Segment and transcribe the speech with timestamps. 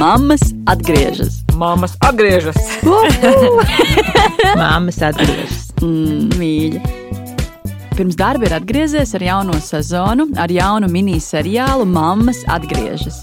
[0.00, 1.42] Mammas atgriežas.
[1.60, 2.56] Māmas atgriežas.
[4.62, 5.68] Māmas atgriežas.
[5.84, 6.80] Mm, mīļa.
[7.98, 13.20] Pirms darba ir atgriezies ar jauno sezonu, ar jaunu miniseriālu Mammas atgriežas.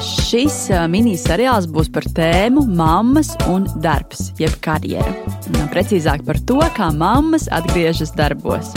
[0.00, 5.12] Šis uh, miniseriāls būs par tēmu mammas un darbs, jeb karjera.
[5.52, 8.72] Nu, precīzāk par to, kā mammas atgriežas darbos.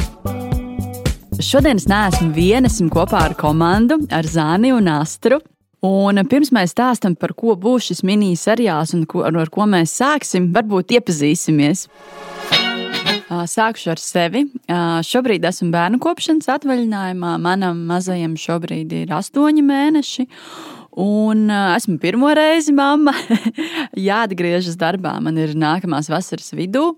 [1.43, 5.41] Šodien es neesmu viena, esmu kopā ar komandu, ar Zāni un Astru.
[5.83, 10.47] Un pirms mēs stāstām, par ko būs šis miniseriāls un ko, ar ko mēs sāksim,
[10.55, 11.89] varbūt iepazīsimies.
[13.27, 14.45] Sākšu ar sevi.
[15.09, 17.35] Šobrīd esmu bērnu kopšanas atvaļinājumā.
[17.43, 20.27] Manam mazajam šobrīd ir astoņi mēneši.
[21.03, 23.17] Un esmu pirmo reizi mamma.
[24.09, 25.17] Jāatgriežas darbā.
[25.19, 26.93] Man ir nākamās vasaras vidū.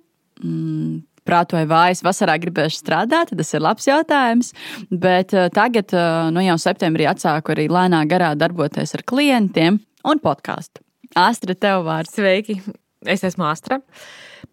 [1.26, 4.52] Prātoju, vai es vasarā gribēšu strādāt, tas ir labs jautājums.
[4.92, 5.96] Bet tagad,
[6.36, 10.84] nu jau septembrī, atsāku arī lēnā garā darboties ar klientiem un podkāstu.
[11.18, 12.14] Astra, tev vārds.
[12.14, 12.60] Sveiki!
[13.06, 13.80] Es esmu Astra.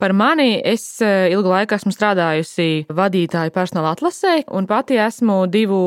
[0.00, 5.78] Par mani es ilgu laiku esmu strādājusi vadītāju personāla atlasē, un pati esmu divu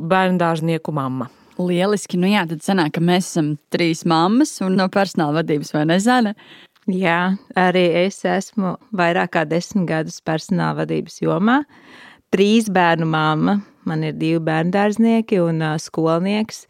[0.00, 1.28] bērnu dārznieku mamma.
[1.60, 5.84] Lieliski, nu jā, tad sanāk, ka mēs esam trīs mammas un no personāla vadības vai
[5.92, 6.32] nezana.
[6.90, 11.60] Jā, arī es esmu vairāk kā desmit gadus personāla vadības jomā.
[12.34, 16.64] Trīs bērnu mamma, man ir divi bērnu dārznieki un uh, skolnieks.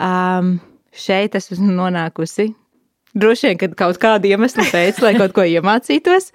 [0.00, 0.56] Um,
[0.96, 2.54] šeit es esmu nonākusi.
[3.20, 6.30] Droši vien, ka kaut kāda iemesla pēc, lai kaut ko iemācītos,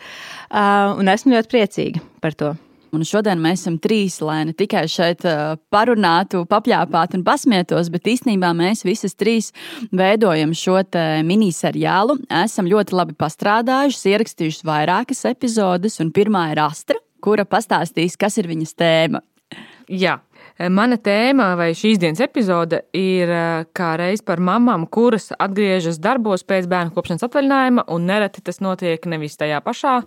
[0.52, 2.54] uh, un esmu ļoti priecīga par to.
[2.96, 5.26] Un šodien mēs esam trīs, lai ne tikai šeit
[5.74, 9.52] parunātu, papļāpātu un pasmietos, bet īstenībā mēs visas trīs
[9.92, 10.80] veidojam šo
[11.28, 12.18] miniseriālu.
[12.44, 18.48] Esam ļoti labi pastrādājuši, ierakstījuši vairākas epizodes, un pirmā ir Astra, kura pastāstīs, kas ir
[18.52, 19.22] viņas tēma.
[19.92, 20.20] Jā.
[20.72, 23.28] Mana tēma vai šīs dienas epizode ir
[23.76, 29.04] kā reiz par mamām, kuras atgriežas darbos pēc bērnu kopšanas atvaļinājuma, un nereti tas notiek
[29.11, 29.98] nevis tajā pašā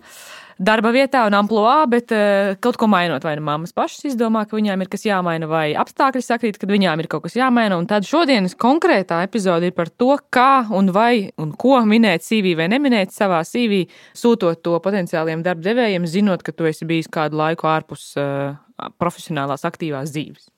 [0.59, 3.23] darba vietā un amplitūdā, bet uh, kaut ko mainot.
[3.25, 7.03] Vai nu mammas pašas izdomā, ka viņām ir kas jāmaina, vai apstākļi sakrīt, kad viņām
[7.03, 7.79] ir kaut kas jāmaina.
[7.79, 12.57] Un tad šodienas konkrētā epizode ir par to, kā un vai un ko minēt CV
[12.59, 13.85] vai neminēt savā CV,
[14.17, 18.55] sūtot to potenciāliem darba devējiem, zinot, ka tu esi bijis kādu laiku ārpus uh,
[18.99, 20.49] profesionālās aktīvās dzīves.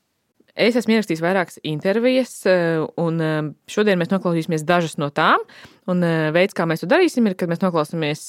[0.55, 3.21] Es esmu ierakstījis vairākas intervijas, eh, un
[3.71, 5.43] šodien mēs noklausīsimies dažas no tām.
[5.89, 8.21] Un veids, kā mēs to darīsim, ir, kad mēs noklausāmies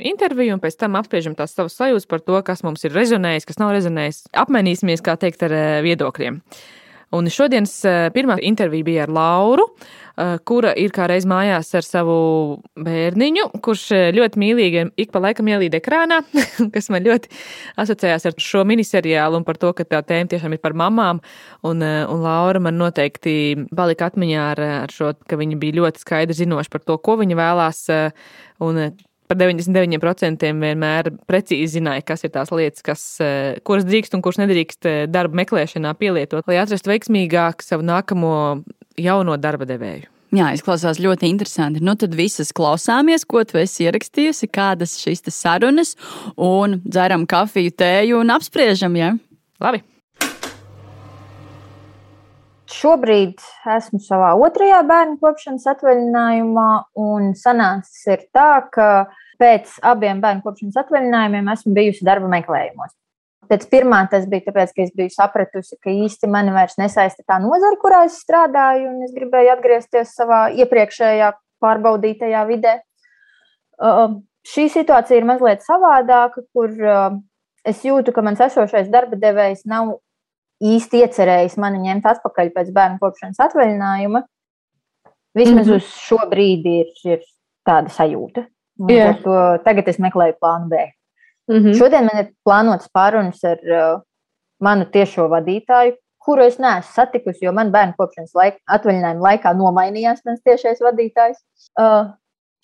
[0.00, 3.60] interviju un pēc tam apspriežam tās savas sajūtas par to, kas mums ir rezonējis, kas
[3.60, 4.24] nav rezonējis.
[4.32, 5.52] Apmainīsimies, kā teikt, ar
[5.84, 6.40] viedokļiem.
[7.14, 7.76] Un šodienas
[8.14, 9.68] pirmā intervija bija ar Lauru.
[10.14, 12.16] Eh, kura ir kā reiz mājās ar savu
[12.78, 16.20] bērniņu, kurš eh, ļoti mīlīgi ik pa laikam ielīd ekrānā,
[16.74, 17.32] kas man ļoti
[17.82, 21.18] asociējās ar šo miniseriālu un par to, ka tā tēma tiešām ir par mamām.
[21.66, 23.34] Un, eh, un Laura man noteikti
[23.74, 27.40] palika atmiņā ar, ar šo, ka viņa bija ļoti skaidri zinoša par to, ko viņa
[27.40, 27.82] vēlās.
[28.62, 28.80] Un
[29.28, 33.04] par 99% vienmēr precīzi zināja, kas ir tās lietas, kas,
[33.66, 38.34] kuras drīkst un kuras nedrīkst darba meklēšanā pielietot, lai atrastu veiksmīgāk savu nākamo
[39.00, 40.10] jauno darba devēju.
[40.34, 41.82] Jā, izklausās ļoti interesanti.
[41.84, 45.94] Nu, tad visas klausāmies, ko tu esi ierakstījusi, kādas šīs sarunas,
[46.34, 48.96] un dzeram kafiju, tēju un apspriežam.
[48.98, 49.12] Ja?
[49.62, 49.84] Labi.
[52.74, 53.42] Šobrīd
[53.76, 56.68] esmu savā otrajā bērnu kopšanas atvaļinājumā,
[56.98, 58.88] un sanācis ir tā, ka
[59.38, 62.94] pēc abiem bērnu kopšanas atvaļinājumiem esmu bijusi darba meklējumos.
[63.50, 67.36] Pēc pirmā tas bija tāpēc, ka es biju sapratusi, ka īsti mani vairs nesaista tā
[67.42, 71.30] nozara, kurā es strādāju, un es gribēju atgriezties savā iepriekšējā
[71.62, 72.78] pārbaudītajā vidē.
[73.74, 74.18] Uh,
[74.48, 77.18] šī situācija ir mazliet savādāka, kur uh,
[77.68, 79.98] es jūtu, ka mans esošais darba devējs nav
[80.62, 84.22] īsti iecerējis mani ņemt atpakaļ pēc bērnu kopšanas atvaļinājuma.
[85.34, 85.76] Vismaz mm -hmm.
[85.76, 87.24] uz šo brīdi ir, ir
[87.66, 88.46] tāda sajūta.
[88.90, 89.18] Yeah.
[89.64, 90.86] Tagad es meklēju plānu B.
[91.50, 91.74] Mm -hmm.
[91.78, 94.02] Šodien man ir plānotas pārunas ar uh,
[94.60, 100.24] manu tiešo vadītāju, kuru es neesmu satikusi, jo man bērnu kopšanas laika, atvaļinājuma laikā nomainījās
[100.24, 101.38] mans tiešais vadītājs.
[101.80, 102.14] Uh,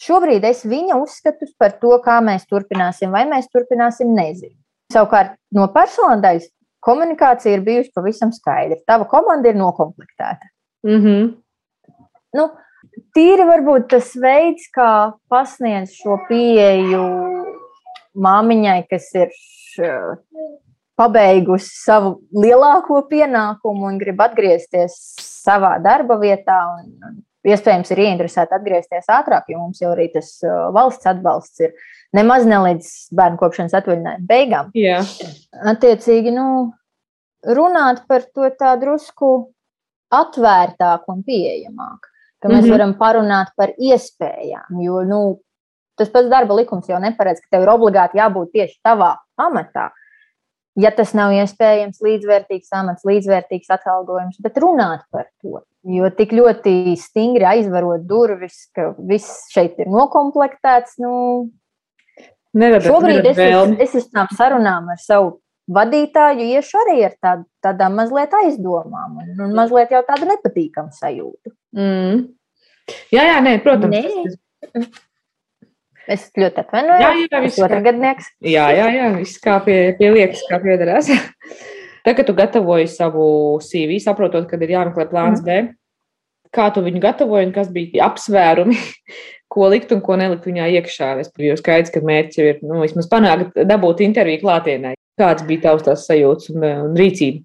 [0.01, 4.57] šobrīd es viņa uzskatus par to, kā mēs turpināsim, vai mēs turpināsim, nezinu.
[4.93, 6.49] Savukārt no personāla daļas
[6.85, 8.79] komunikācija ir bijusi pavisam skaidra.
[8.87, 10.51] Tava komanda ir nokomplektēta.
[10.87, 11.31] Mm -hmm.
[12.37, 12.49] nu,
[13.17, 17.05] tīri varbūt tas veids, kā pasniedz šo pieeju
[18.17, 19.35] māmiņai, kas ir
[21.01, 26.59] pabeigusi savu lielāko pienākumu un grib atgriezties savā darba vietā.
[26.79, 30.35] Un, un iespējams, ir ieinteresēta atgriezties ātrāk, jo mums jau arī tas
[30.77, 31.73] valsts atbalsts ir
[32.17, 34.71] nemaz ne līdz bērnu kopšanas atvaļinājuma beigām.
[34.77, 35.07] Yeah.
[35.73, 36.47] Attiecīgi, nu,
[37.47, 39.51] runāt par to tā drusku
[40.11, 42.09] atvērtāk un pieejamāk.
[42.41, 42.73] Ka mēs mm -hmm.
[42.73, 44.83] varam parunāt par iespējām.
[44.83, 45.41] Jo nu,
[45.97, 49.91] tas pats darba likums jau neparedz, ka tev ir obligāti jābūt tieši tavā amatā.
[50.77, 55.63] Ja tas nav iespējams, līdzvērtīgs amats, līdzvērtīgs atalgojums, bet runāt par to.
[55.83, 60.99] Jo tik ļoti stingri aizvarot durvis, ka viss šeit ir nokomplektēts.
[60.99, 61.51] Nu,
[62.59, 65.37] Nevarat, šobrīd es, es, es uz tām sarunām ar savu
[65.71, 71.55] vadītāju iešu arī ar tād, tādām mazliet aizdomām un, un mazliet jau tādu nepatīkamu sajūtu.
[71.79, 72.25] Mm.
[73.15, 73.95] Jā, jā, nē, protams.
[73.95, 74.89] Nē.
[76.11, 77.03] Es ļoti atvainojos.
[77.05, 78.31] Jā, jā, viss ir gadnieks.
[78.43, 81.11] Jā, jā, jā, viss kā pie, pie liekas, kā piederās.
[82.07, 83.27] Tagad tu gatavoji savu
[83.63, 85.47] CV, saprotot, kad ir jāmeklē plāns mm.
[85.47, 85.77] B.
[86.51, 88.75] Kā tu viņu gatavoji un kas bija apsvērumi,
[89.51, 91.13] ko likt un ko nelikt viņā iekšā?
[91.23, 94.97] Es jau skaidrs, ka mērķis ir nu, vismaz panākt, dabūt interviju klātienē.
[95.21, 97.45] Kāds bija tavs tās sajūtas un, un rīcība?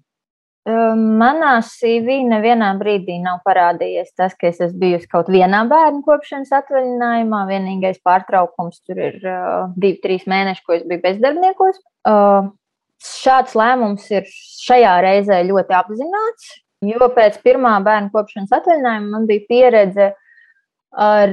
[0.66, 6.50] Manā CV nevienā brīdī nav parādījies tas, ka es esmu bijusi kaut vienā bērnu kopšanas
[6.58, 7.44] atvaļinājumā.
[7.50, 11.78] Vienīgais pārtraukums tur ir uh, divi, trīs mēneši, ko es biju bezdarbniekos.
[12.10, 12.50] Uh,
[12.98, 14.26] šāds lēmums ir
[14.66, 16.50] šajā reizē ļoti apzināts,
[16.90, 20.25] jo pēc pirmā bērnu kopšanas atvaļinājuma man bija pieredze uh,
[20.96, 21.32] ar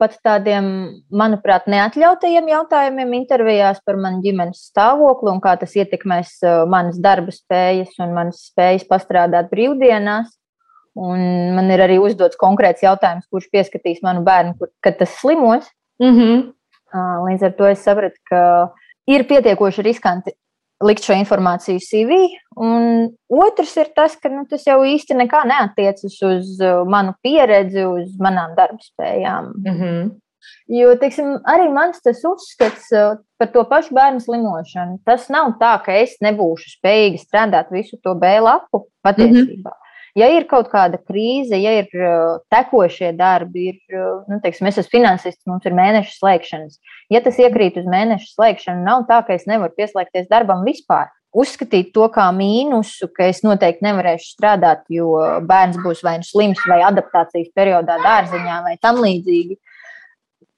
[0.00, 0.66] pat tādiem,
[1.12, 6.38] manuprāt, neatļautajiem jautājumiem intervijās par manu ģimenes stāvokli un kā tas ietekmēs
[6.72, 10.32] manas darba spējas un manas spējas pastrādāt brīvdienās.
[10.98, 11.20] Un
[11.54, 15.68] man ir arī uzdots konkrēts jautājums, kurš pieskatīs manu bērnu, kur, kad tas slimos.
[16.02, 16.42] Mm -hmm.
[17.28, 18.72] Līdz ar to es sapratu, ka
[19.06, 20.32] ir pietiekoši riskanti
[20.84, 22.20] likt šo informāciju CV.
[22.58, 27.84] Un otrs ir tas, ka nu, tas jau īsti nekā neatiecas uz uh, manu pieredzi,
[27.86, 29.52] uz manām darbspējām.
[29.64, 30.08] Mm -hmm.
[30.68, 35.00] Jo, teiksim, arī mans tas uzskats uh, par to pašu bērnu slimošanu.
[35.04, 39.72] Tas nav tā, ka es nebūšu spējīga strādāt visu to B lapu patiesībā.
[39.72, 39.87] Mm -hmm.
[40.16, 44.80] Ja ir kaut kāda krīze, ja ir uh, tekošie darbi, ir, uh, nu, teiksim, es
[44.80, 46.80] esmu finansists, mums ir mēneša slēgšanas.
[47.12, 51.10] Ja tas iekrīt uz mēneša slēgšanu, nav tā, ka es nevaru pieslēgties darbam vispār.
[51.36, 55.12] Uzskatīt to kā mīnusu, ka es noteikti nevarēšu strādāt, jo
[55.44, 59.58] bērns būs vai nu slims, vai adaptācijas periodā dārziņā, vai tam līdzīgi.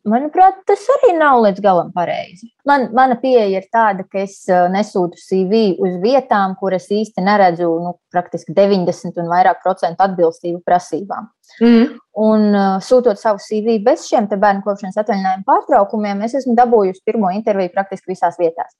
[0.08, 2.46] Manuprāt, tas arī nav līdz galam pareizi.
[2.64, 7.66] Man, mana pieeja ir tāda, ka es uh, nesūtu CV uz vietām, kuras īsti neredzu
[7.84, 11.26] nu, praktiski 90 un vairāk procentu atbilstību prasībām.
[11.60, 11.98] Mm.
[12.24, 17.32] Un uh, sūtot savu CV bez šiem bērnu kopšanas atvaļinājuma pārtraukumiem, es esmu dabūjusi pirmo
[17.36, 18.72] interviju praktiski visās vietās.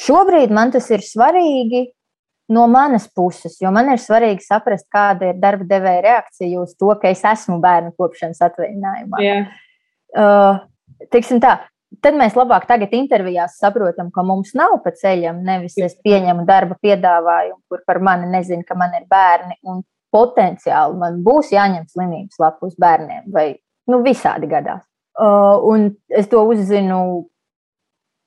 [0.00, 1.90] Šobrīd man tas ir svarīgi
[2.56, 6.88] no manas puses, jo man ir svarīgi saprast, kāda ir darba devēja reakcija uz to,
[6.96, 9.20] ka es esmu bērnu kopšanas atvaļinājumā.
[9.20, 9.52] Yeah.
[10.12, 10.60] Uh,
[11.12, 11.56] teiksim tā,
[12.04, 15.42] tad mēs labāk tagad intervijās saprotam, ka mums nav pa ceļam.
[15.46, 19.82] Nevis es pieņemu darba piedāvājumu, kur par mani nezinu, ka man ir bērni, un
[20.12, 23.52] potenciāli man būs jāņem slimības lapu uz bērniem, vai
[23.88, 24.84] nu, visādi gadās.
[25.12, 27.28] Uh, un es to uzzinu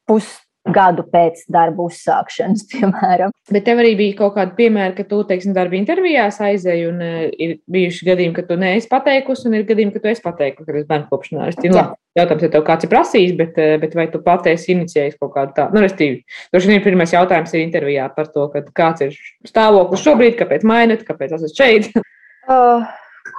[0.05, 0.27] pus
[0.73, 3.33] gadu pēc darba uzsākšanas, piemēram.
[3.53, 7.19] Bet tev arī bija kaut kāda piemēra, ka tu, teiksim, darba intervijās aizēji, un uh,
[7.29, 10.79] ir bijuši gadījumi, ka tu neesi pateikusi, un ir gadījumi, ka tu esi pateikusi, ka
[10.81, 11.51] esi bērnu kopšanā.
[11.51, 11.85] Es zinu,
[12.17, 15.55] jautājums, ja tev kāds ir prasījis, bet, uh, bet vai tu patiesi inicijējis kaut kādu
[15.59, 16.21] tādu, nu, restīvi.
[16.55, 21.37] Droši vien pirmais jautājums ir intervijā par to, kāds ir stāvoklis šobrīd, kāpēc mainat, kāpēc
[21.37, 21.91] esat šeit.
[22.51, 22.85] uh,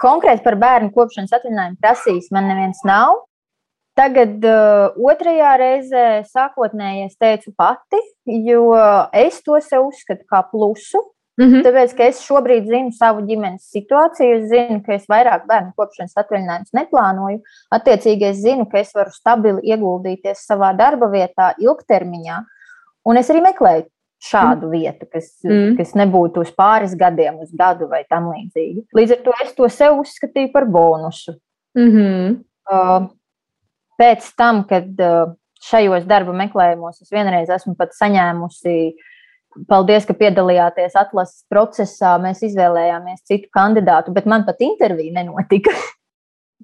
[0.02, 3.25] konkrēti par bērnu kopšanas atvaļinājumu prasījis man neviens nav.
[3.96, 8.00] Tagad uh, otrajā reizē sākotnēji es teicu pati,
[8.44, 8.74] jo
[9.16, 11.00] es to sev uzskatu kā plusu.
[11.36, 11.62] Mm -hmm.
[11.64, 16.16] Tāpēc, ka es šobrīd zinu savu ģimenes situāciju, es zinu, ka es vairāk bērnu kopšanas
[16.16, 17.40] atvaļinājumus neplānoju.
[17.70, 22.38] Attiecīgi, es zinu, ka es varu stabili ieguldīties savā darba vietā ilgtermiņā.
[23.04, 23.84] Un es arī meklēju
[24.22, 24.70] šādu mm.
[24.70, 25.76] vietu, kas, mm.
[25.76, 28.86] kas nebūtu uz pāris gadiem, uz gadu vai tam līdzīgi.
[28.96, 31.36] Līdz ar to es to sev uzskatīju par bonusu.
[31.76, 32.36] Mm -hmm.
[32.72, 33.10] uh,
[34.00, 35.34] pēc tam, kad uh,
[35.66, 38.78] šajos darba meklējumos es vienreiz esmu pat saņēmusi.
[39.70, 42.16] Paldies, ka piedalījāties atlases procesā.
[42.20, 45.72] Mēs izvēlējāmies citu kandidātu, bet man pat intervija nenotika.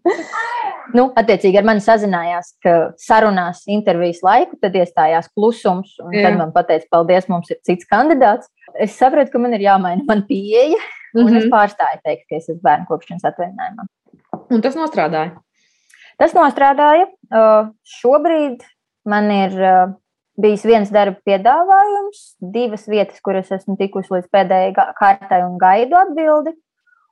[0.96, 6.26] nu, attiecīgi, ar mani sazinājās, ka sarunās intervijas laiku, tad iestājās klusums, un Jā.
[6.28, 8.50] tad man teica, paldies, mums ir cits kandidāts.
[8.76, 10.80] Es sapratu, ka man ir jāmaina man pieeja,
[11.14, 11.38] un mm -hmm.
[11.38, 11.54] es mhm.
[11.54, 13.88] pārstāju teikt, ka es esmu bērnu kopšanas atvaļinājumā.
[14.50, 15.36] Un tas nostrādāja.
[16.22, 17.08] Tas nostrādāja.
[17.98, 18.60] Šobrīd
[19.10, 19.56] man ir
[20.38, 22.20] bijis viens darba piedāvājums,
[22.54, 26.54] divas vietas, kuras esmu tikusi līdz pēdējai kārtai un gaidu atbildi.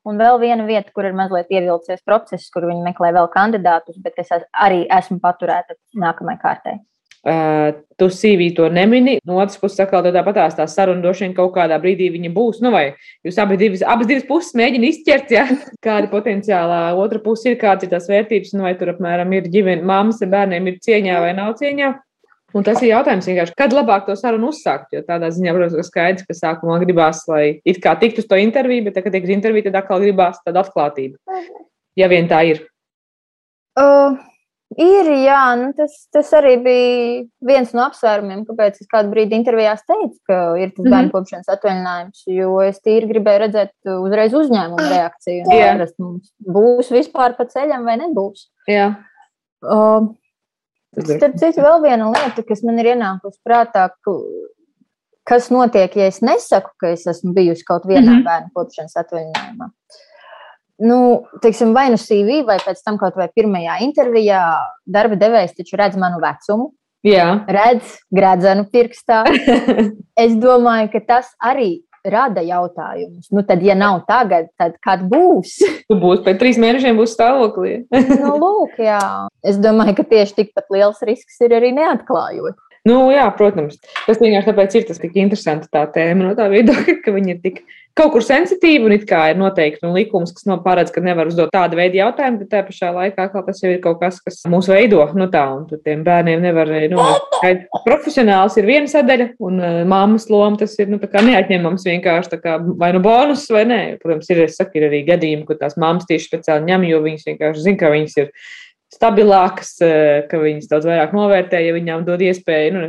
[0.07, 4.23] Un vēl viena vieta, kur ir mazliet ievilcies process, kur viņi meklē vēl kandidātus, bet
[4.23, 6.77] es arī esmu paturēta nākamajai kārtai.
[7.21, 9.19] Uh, tu CV to nemini.
[9.29, 12.63] No otras puses, atkal tāpatās tā saruna droši vien kaut kādā brīdī viņa būs.
[12.65, 12.95] Nu, vai
[13.27, 15.45] jūs abi divas, abas divas puses mēģina izķert, ja?
[15.87, 19.85] kāda potenciālā otra puse ir, kādas ir tās vērtības, nu, vai tur apmēram ir ģimene,
[19.85, 21.93] mammas ar bērniem ir cieņā vai nav cieņā.
[22.57, 24.89] Un tas ir jautājums vienkārši, kad labāk to sarunu uzsākt.
[24.97, 28.41] Jo tādā ziņā, protams, ka skaidrs, ka sākumā gribās, lai it kā tiktu uz to
[28.41, 31.21] interviju, bet, tad, kad tiek uz interviju, tad atkal gribās tādu atklātību.
[32.01, 32.65] Ja vien tā ir.
[33.79, 34.17] Uh,
[34.79, 39.83] Ir, jā, nu tas, tas arī bija viens no apsvērumiem, kāpēc es kādu brīdi intervijās
[39.83, 40.93] teicu, ka ir tas -hmm.
[40.95, 45.49] bērnu kopšanas atvaļinājums, jo es tīri gribēju redzēt uzreiz uzņēmumu reakciju.
[45.49, 48.47] Saprast, mums būs vispār pa ceļam vai nebūs.
[48.71, 48.93] Jā.
[49.61, 50.15] Uh,
[50.95, 53.89] starp citu, vēl viena lieta, kas man ir ienākusi prātā,
[55.27, 58.25] kas notiek, ja es nesaku, ka es esmu bijusi kaut vienā mm -hmm.
[58.25, 59.67] bērnu kopšanas atvaļinājumā.
[59.67, 60.07] Uh,
[60.81, 60.99] nu,
[61.45, 64.43] teiksim, vai nu CV, vai pēc tam kaut vai pirmajā intervijā,
[64.89, 66.71] darba devējs taču redz manu vecumu.
[67.07, 67.45] Jā.
[67.49, 69.23] Redz gradzenu pirkstā.
[70.25, 73.29] es domāju, ka tas arī rada jautājumus.
[73.33, 75.59] Nu, tad, ja nav tagad, tad kad būs?
[75.91, 77.83] Tu būsi pēc trīs mēnešiem, būs stāvoklī.
[77.93, 79.01] nu, lūk, jā.
[79.45, 82.57] Es domāju, ka tieši tikpat liels risks ir arī neatklājot.
[82.89, 83.77] Nu, jā, protams.
[84.07, 87.41] Tas vienkārši tāpēc ir tas tik interesanti tā tēma no tā viedokļa, ka viņi ir
[87.43, 87.61] tik
[87.99, 91.31] kaut kur sensitīvi un it kā ir noteikti un likums, kas no paredz, ka nevar
[91.31, 94.71] uzdot tādu veidu jautājumu, bet tā pašā laikā tas jau ir kaut kas, kas mūs
[94.71, 95.03] veido.
[95.19, 97.05] Nu tā, un tiem bērniem nevar, nu,
[97.87, 102.35] profesionāls ir viena sadaļa, un uh, mammas loma tas ir, nu, tā kā neatņemams vienkārši
[102.37, 103.83] tā kā vai nu bonus vai nē.
[104.03, 107.29] Protams, ir, es saku, ir arī gadījumi, kur tās mammas tieši speciāli ņem, jo viņas
[107.33, 108.33] vienkārši zina, ka viņas ir
[108.95, 112.73] stabilākas, eh, ka viņas daudz vairāk novērtē, ja viņām dod iespēju.
[112.75, 112.89] Nu,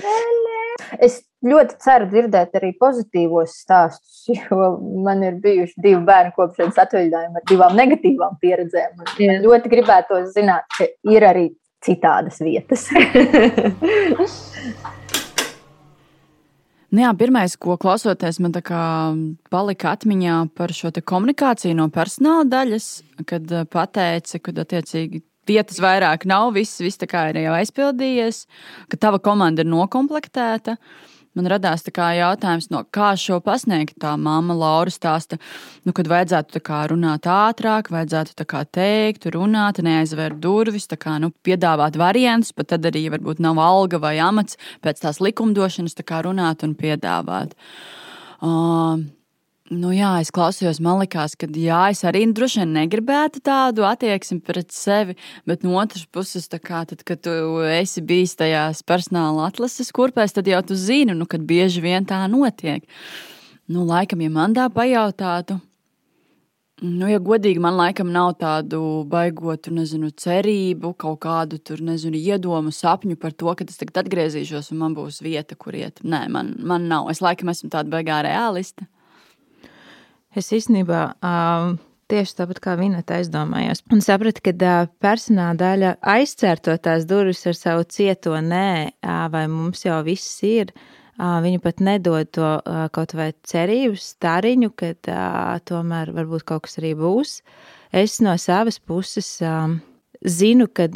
[1.00, 4.72] es ļoti ceru dzirdēt arī pozitīvos stāstus, jo
[5.06, 9.02] man ir bijuši divi bērnu kopšanas atvaļinājumi ar divām negatīvām pieredzēm.
[9.02, 11.50] Man ļoti gribētu zināt, ka ir arī
[11.86, 12.90] citādas vietas.
[16.92, 22.88] Nu jā, pirmais, ko klausoties, man palika atmiņā par šo komunikāciju no personāla daļas,
[23.30, 28.42] kad eh, pateica, ka attiecīgi vietas vairāk nav, viss, viss tā kā ir jau aizpildījies,
[28.92, 30.76] ka tava komanda ir nokomplektēta.
[31.38, 31.86] Man radās
[32.18, 33.96] jautājums, no kā šo pasniegt.
[34.04, 35.38] Tā māma Laura stāsta,
[35.88, 36.60] nu, kad vajadzētu
[36.92, 38.36] runāt ātrāk, vajadzētu
[38.68, 44.18] teikt, runāt, neaizvērt durvis, kā, nu, piedāvāt variantus, pat tad arī varbūt nav alga vai
[44.20, 45.96] amats pēc tās likumdošanas
[46.28, 47.56] runāt un piedāvāt.
[48.42, 49.00] Uh,
[49.72, 54.42] Nu, jā, es klausījos, man liekas, ka jā, es arī droši vien negribētu tādu attieksmi
[54.44, 55.16] pret sevi,
[55.48, 57.32] bet no otras puses, kā, tad, kad tu
[57.64, 62.20] esi bijis tajās personāla atlases kurpēs, tad jau tu zini, nu, kad bieži vien tā
[62.28, 62.84] notiek.
[63.72, 65.62] Nu, laikam, ja man tā pajautātu,
[66.82, 72.74] Nu, ja godīgi, man laikam nav tādu baigotu, nezinu, cerību, kaut kādu tur, nezinu, iedomu,
[72.74, 76.02] sapņu par to, ka es tagad atgriezīšos un man būs vieta, kur iet.
[76.02, 77.12] Nē, man, man nav.
[77.14, 78.90] Es laikam esmu tāda baigā realista.
[80.38, 81.74] Es īstenībā um,
[82.12, 84.72] tieši tāpat kā Vineta aizdomājos un sapratu, ka
[85.04, 88.92] personāla daļa aizcērto tās durvis ar savu cieto nē,
[89.32, 90.74] vai mums jau viss ir.
[91.22, 92.48] Viņi pat nedod to
[92.96, 94.94] kaut vai cerību, stariņu, ka
[95.70, 97.42] tomēr varbūt kaut kas arī būs.
[97.94, 99.36] Es no savas puses
[100.24, 100.88] zinu, ka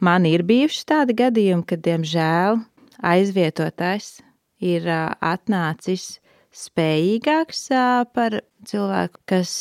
[0.00, 2.62] man ir bijuši tādi gadījumi, kad, diemžēl,
[3.04, 4.22] aizvietotājs
[4.64, 6.16] ir atnācis
[6.58, 7.68] spējīgāks
[8.16, 9.52] par cilvēku, kas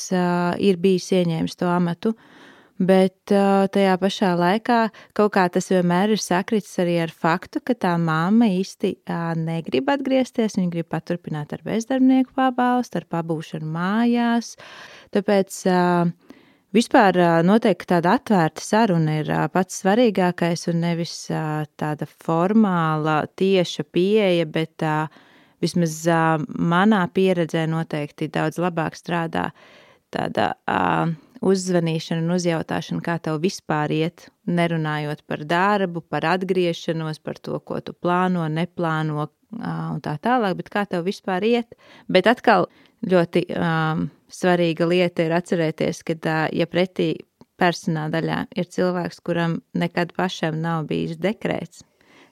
[0.57, 2.15] ir bijis ieņēmis to amatu.
[2.77, 3.31] Bet
[3.73, 4.79] tajā pašā laikā
[5.17, 8.91] kaut kā tas vienmēr ir sakritis arī ar faktu, ka tā mamma īsti
[9.41, 10.59] negrib atgriezties.
[10.59, 14.51] Viņa grib paturpināt ar bezdarbnieku pabalstu, ar pabūšanu mājās.
[15.09, 15.57] Tāpēc
[16.77, 21.15] vispār noteikti tāda atvērta saruna ir pats svarīgākais un nevis
[21.81, 24.99] tāda formāla, tieša pieeja, bet tā
[25.63, 29.49] vismaz uh, manā pieredzē noteikti daudz labāk strādā
[30.13, 31.13] tāda uh,
[31.45, 37.81] uzzvanīšana un uzjautāšana, kā tev vispār iet, nerunājot par darbu, par atgriešanos, par to, ko
[37.81, 41.77] tu plāno, neplāno un tā tālāk, bet kā tev vispār iet.
[42.11, 42.67] Bet atkal
[43.07, 47.13] ļoti um, svarīga lieta ir atcerēties, ka, uh, ja pretī
[47.57, 51.83] personāla daļā ir cilvēks, kuram nekad pašam nav bijis dekrēts,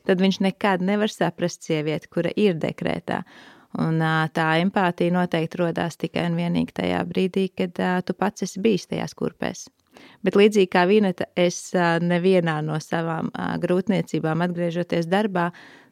[0.06, 3.24] tad viņš nekad nevar saprast sievieti, kura ir dekrētā.
[3.84, 4.00] Un
[4.32, 9.16] tā empātija noteikti rodās tikai un vienīgi tajā brīdī, kad tu pats esi bijis tajās
[9.18, 9.66] kurpēs.
[10.24, 13.32] Bet līdzīgi kā Vineta, es nevienā no savām
[13.64, 15.50] grūtniecībām, atgriežoties darbā,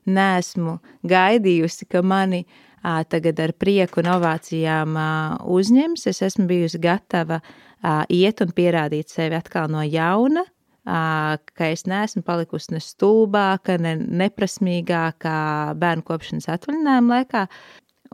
[0.08, 0.78] neesmu
[1.08, 2.44] gaidījusi, ka mani
[2.84, 4.98] tagad ar prieku un ovācijām
[5.48, 6.08] uzņems.
[6.12, 7.40] Es esmu bijusi gatava
[8.12, 10.44] iet un pierādīt sevi atkal no jauna,
[10.84, 15.38] ka es neesmu palikusi ne stulbāka, ne neprasmīgākā
[15.80, 17.46] bērnu kopšanas atvaļinājuma laikā,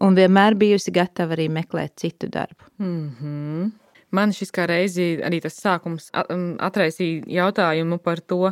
[0.06, 2.70] un vienmēr bijusi gatava arī meklēt citu darbu.
[2.78, 3.72] Mm -hmm.
[4.12, 6.10] Man šis kā reizi arī tas sākums
[6.60, 8.52] atraisīja jautājumu par to,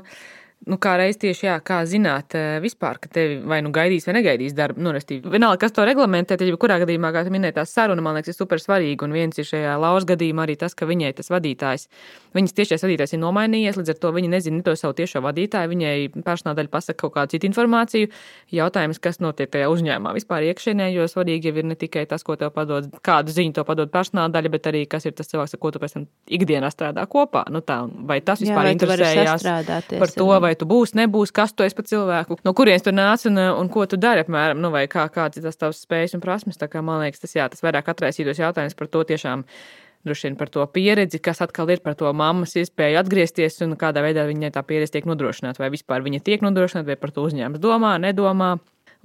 [0.65, 4.17] Nu, kā reiz tieši jā, kā zināt eh, vispār, ka tevi vai nu gaidīs vai
[4.17, 4.81] negaidīs darbu.
[4.83, 8.35] Nu, restīvi, vienalga, kas to reglamentē, tad jebkurā gadījumā, kā minētā saruna, man liekas, ir
[8.35, 9.05] super svarīga.
[9.05, 11.87] Un viens ir šajā lauras gadījumā arī tas, ka viņai tas vadītājs,
[12.35, 15.71] viņas tiešais vadītājs ir nomainījies, līdz ar to viņa nezina ne to savu tiešo vadītāju,
[15.71, 15.93] viņai
[16.25, 18.09] personāla daļa pasaka kaut kādu citu informāciju.
[18.57, 22.35] Jautājums, kas notiek tajā uzņēmumā vispār iekšienē, jo svarīgi jau ir ne tikai tas, ko
[22.35, 25.63] tev padod, kādu ziņu to padod personāla daļa, bet arī kas ir tas cilvēks, ar
[25.63, 27.45] ko tu pēc tam ikdienā strādā kopā.
[27.53, 29.47] Nu, tā, vai tas vispār Jā, interesējās
[29.95, 33.25] par to, vai tu būsi, nebūsi, kas tu esi par cilvēku, no kurienes tu nāc
[33.29, 36.23] un, un ko tu dari, apmēram, nu, vai kā, kāds ir tas tavs spējas un
[36.23, 36.59] prasmes.
[36.59, 39.45] Tā kā man liekas, tas, jā, tas vairāk atraisītos jautājums par to tiešām.
[40.07, 44.03] Droši vien par to pieredzi, kas atkal ir par to mammas iespēju atgriezties un kādā
[44.05, 45.59] veidā viņai tā pieredze tiek nodrošināta.
[45.59, 48.55] Vai vispār viņa tiek nodrošināta, vai par to uzņēmums domā, nedomā.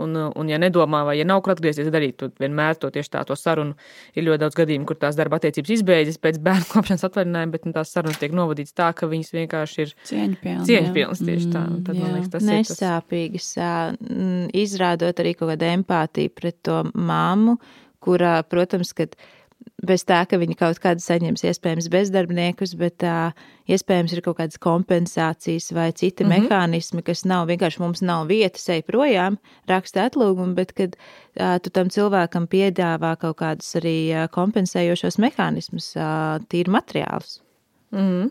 [0.00, 3.12] Un, un, ja nedomā, vai ja nav kur atgriezties, tad arī tu vienmēr to tieši
[3.12, 3.76] tā to sarunu.
[4.16, 7.74] Ir ļoti daudz gadījumu, kur tās darba attiecības izbeidzas pēc bērnu kopšanas atvaļinājuma, bet nu,
[7.76, 10.70] tās sarunas tiek novadītas tā, ka viņas vienkārši ir cieņpilnas.
[10.70, 11.66] Cieņpilnas tieši tā.
[11.68, 12.06] Un tad, jā.
[12.06, 14.56] man liekas, tas Nesāpīgas, ir tas.
[14.64, 17.58] izrādot arī kaut kādu empātiju pret to māmu,
[18.02, 19.14] kurā, protams, kad
[19.86, 23.32] bez tā, ka viņi kaut kādu saņems, iespējams, bezdarbniekus, bet uh,
[23.70, 26.48] iespējams ir kaut kādas kompensācijas vai citi mm -hmm.
[26.48, 31.70] mehānismi, kas nav vienkārši mums nav vietas, ej projām, raksta atlūgumu, bet kad uh, tu
[31.70, 37.40] tam cilvēkam piedāvā kaut kādus arī kompensējošos mehānismus, uh, tīri materiālus.
[37.90, 38.30] Mm -hmm.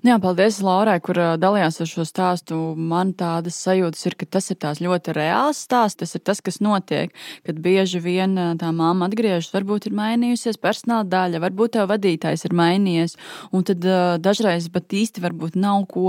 [0.00, 2.56] Nu jā, paldies Laurai, kur dalījās ar šo stāstu.
[2.76, 5.98] Man tādas sajūtas ir, ka tas ir tās ļoti reāls stāsts.
[6.00, 7.12] Tas ir tas, kas notiek,
[7.44, 9.50] kad bieži vien tā mamma atgriežas.
[9.52, 13.16] Varbūt ir mainījusies personāla daļa, varbūt tev vadītājs ir mainījies.
[13.52, 13.84] Un tad
[14.24, 16.08] dažreiz pat īsti varbūt nav ko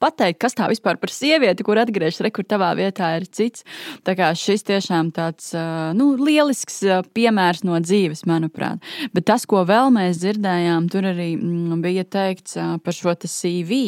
[0.00, 3.66] pateikt, kas tā vispār par sievieti, kur atgriežas, re, kur tavā vietā ir cits.
[4.06, 5.52] Tā kā šis tiešām tāds
[5.96, 6.80] nu, lielisks
[7.16, 8.80] piemērs no dzīves, manuprāt.
[9.12, 13.80] Bet tas, ko vēl mēs dzirdējām, tur arī mm, bija teikts par par šo CV.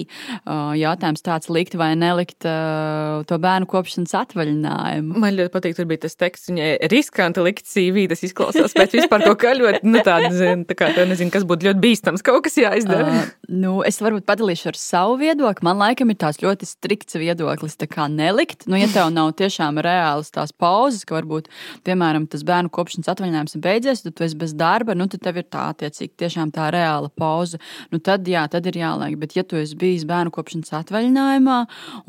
[0.79, 5.19] Jautājums tāds, likt vai nelikt to bērnu kopšanas atvaļinājumu.
[5.23, 8.07] Man ļoti patīk, tur bija tas teksts, viņai riskanti likt CV.
[8.13, 10.31] Tas izklausās pēc vispār kaut kā ļoti, nu, tāda,
[10.69, 13.09] tā kā, tā nezinu, kas būtu ļoti bīstams, kaut kas jāizdara.
[13.09, 15.67] Uh, nu, es varbūt padalīšu ar savu viedokli.
[15.67, 18.67] Man laikam ir tāds ļoti strikts viedoklis, tā kā nelikt.
[18.71, 21.51] Nu, ja tev nav tiešām reāls tās pauzes, ka varbūt,
[21.87, 25.41] piemēram, tas bērnu kopšanas atvaļinājums ir beidzies, tad tu esi bez darba, nu, tad tev
[25.43, 27.61] ir tā attiecīgi tiešām tā reāla pauze.
[27.93, 29.19] Nu, tad, jā, tad ir jā jāliek.
[29.21, 31.59] Bet, ja tu esi bijis bērnu kopšanas atvaļinājumā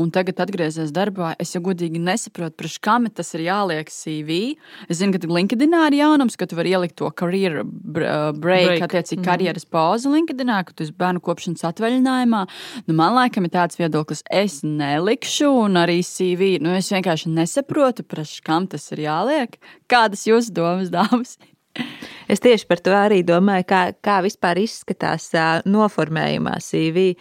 [0.01, 4.55] un tagad atgriezies darbā, es jau godīgi nesaprotu, priekš kam tas ir jāliek CV.
[4.89, 8.81] Es zinu, ka LinkedInā ir jaunums, ka tu vari ielikt to career uh, break, break.
[8.87, 9.25] attiecīgi -hmm.
[9.25, 12.45] karjeras pauzi LinkedInā, ka tu esi bērnu kopšanas atvaļinājumā.
[12.87, 16.59] Nu, man laikam ir tāds viedoklis, es nelikšu, un arī CV.
[16.61, 19.57] Nu, es vienkārši nesaprotu, priekš kam tas ir jāliek.
[19.87, 21.37] Kādas jūsu domas, dāmas?
[22.31, 25.29] Es tieši par to arī domāju, kā, kā vispār izskatās
[25.69, 27.13] noformējumā CV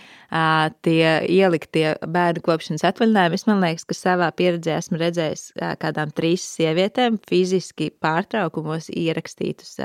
[0.83, 3.37] tie ieliktie bērnu kopšanas atvaļinājumi.
[3.37, 5.45] Es man liekas, ka savā pieredzē esmu redzējis
[5.83, 9.77] kādām trīs sievietēm fiziski pārtraukumos ierakstītus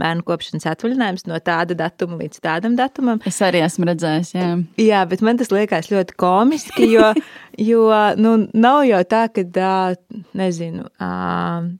[0.00, 3.22] bērnu kopšanas atvaļinājumus no tāda datuma līdz tādam datumam.
[3.28, 4.48] Es arī esmu redzējis, jā.
[4.82, 7.12] Jā, bet man tas liekas ļoti komiski, jo,
[7.62, 7.86] jo
[8.18, 9.46] nu, nav jau tā, ka,
[10.36, 10.88] nezinu,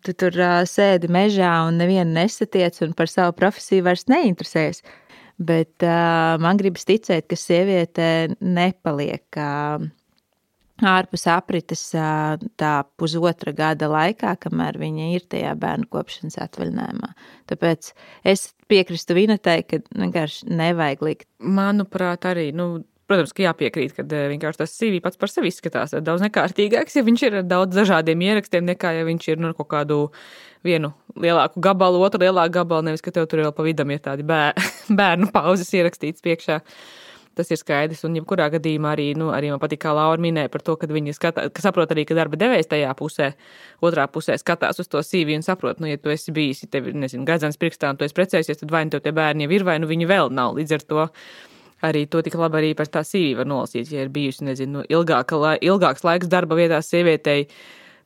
[0.07, 2.15] tu tur sēdi mežā un nevienu
[2.67, 4.83] nesatiec un par savu profesiju vairs neinteresējas.
[5.39, 9.85] Bet uh, man gribas ticēt, ka sieviete nepaliek uh,
[10.81, 17.13] ārpus aprites uh, tā pusotra gada laikā, kamēr viņa ir tajā bērnu kopšanas atvaļinājumā.
[17.53, 17.93] Tāpēc
[18.25, 21.29] es piekrītu Vinetei, ka vienkārši nevajag likt.
[21.41, 22.53] Manuprāt, arī.
[22.57, 22.85] Nu...
[23.07, 27.23] Protams, ka jāpiekrīt, ka vienkārši tas CV pats par sevi izskatās daudz nekārtīgāks, ja viņš
[27.29, 29.99] ir ar daudz dažādiem ierakstiem, nekā ja viņš ir nu, kaut kādu
[30.67, 34.27] vienu lielāku gabalu, otru lielāku gabalu, nevis ka tev tur jau pa vidam ir tādi
[34.27, 34.59] bēr,
[35.01, 36.59] bērnu pauzes ierakstīts priekšā.
[37.37, 40.63] Tas ir skaidrs, un jebkurā gadījumā arī, nu, arī man patīk, kā Laura minēja par
[40.65, 43.35] to, ka viņi skatā, ka saprot arī, ka darba devējs tajā pusē,
[43.85, 46.89] otrā pusē skatās uz to CV un saprot, nu, ja tu esi bijis, ja tev
[46.89, 49.53] ir, nezinu, gadzens pirkstā un tu esi precējies, tad vai nu tev tie bērni jau
[49.53, 50.57] ir, vai nu viņi vēl nav.
[50.57, 51.05] Līdz ar to
[51.89, 55.57] arī to tik labi arī par tā CV var nolasīt, ja ir bijusi, nezinu, ilgāka,
[55.65, 57.47] ilgāks laiks darba vietā sievietei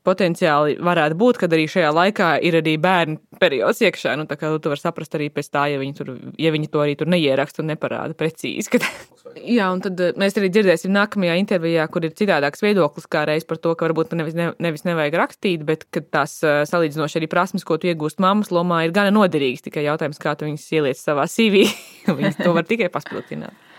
[0.06, 4.14] potenciāli varētu būt, kad arī šajā laikā ir arī bērnu periods iekšā.
[4.18, 6.82] Nu, tā kā tu vari saprast arī pēc tā, ja viņi, tur, ja viņi to
[6.82, 8.72] arī tur neieraksta un neparāda precīzi.
[8.72, 8.86] Kad...
[9.58, 13.44] Jā, un tad eh, mēs arī dzirdēsim nākamajā intervijā, kur ir citādāks viedoklis kā reiz
[13.46, 17.30] par to, ka varbūt nevis, ne, nevis nevajag rakstīt, bet ka tās eh, salīdzinoši arī
[17.30, 19.66] prasmes, ko tu iegūst mammas lomā, ir gana noderīgas.
[19.68, 21.68] Tikai jautājums, kā tu viņus ieliec savā CV.
[22.20, 23.69] Viņas to var tikai paspildināt.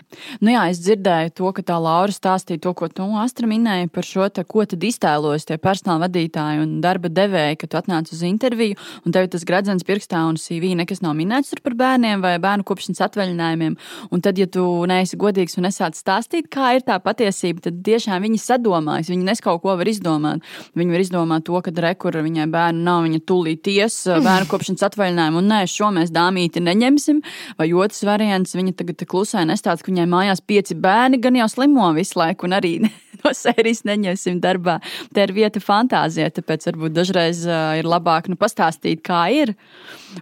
[0.42, 4.06] Nu jā, es dzirdēju to, ka tā Laura stāstīja to, ko tu Astra minēji par
[4.06, 8.22] šo, te, ko tad iztēlojas tie personāla vadītāji un darba devēji, kad tu atnāc uz
[8.26, 12.66] interviju un tev tas gradzens pirkstā un CV nekas nav minēts par bērniem vai bērnu
[12.66, 13.76] kopšanas atvaļinājumiem.
[14.12, 18.22] Un tad, ja tu neesi godīgs un nesāc stāstīt, kā ir tā patiesība, tad tiešām
[18.24, 20.42] viņi sadomājas, viņi nes kaut ko var izdomāt.
[20.78, 25.42] Viņi var izdomāt to, ka rekur viņai bērnu nav, viņa tūlīt ties bērnu kopšanas atvaļinājumu
[25.42, 27.22] un nē, šo mēs dāmīti neņemsim.
[27.58, 31.48] Vai otrs variants, viņa tagad klusē nestāsta, ka viņai viņai mājās pieci bērni, gan jau
[31.48, 32.72] slimo visu laiku, un arī
[33.22, 34.80] no sērijas neņemsim darbā.
[35.14, 39.54] Te ir vieta fantāzijai, tāpēc varbūt dažreiz uh, ir labāk nu, pastāstīt, kā ir.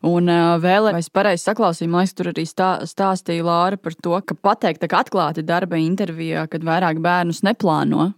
[0.02, 4.16] Un uh, vēl, es pareizi saklausīju, man liekas, tur arī stā, stāstīja Lāra par to,
[4.20, 8.12] ka pateikt atklāti darba intervijā, kad vairāk bērnus neplāno.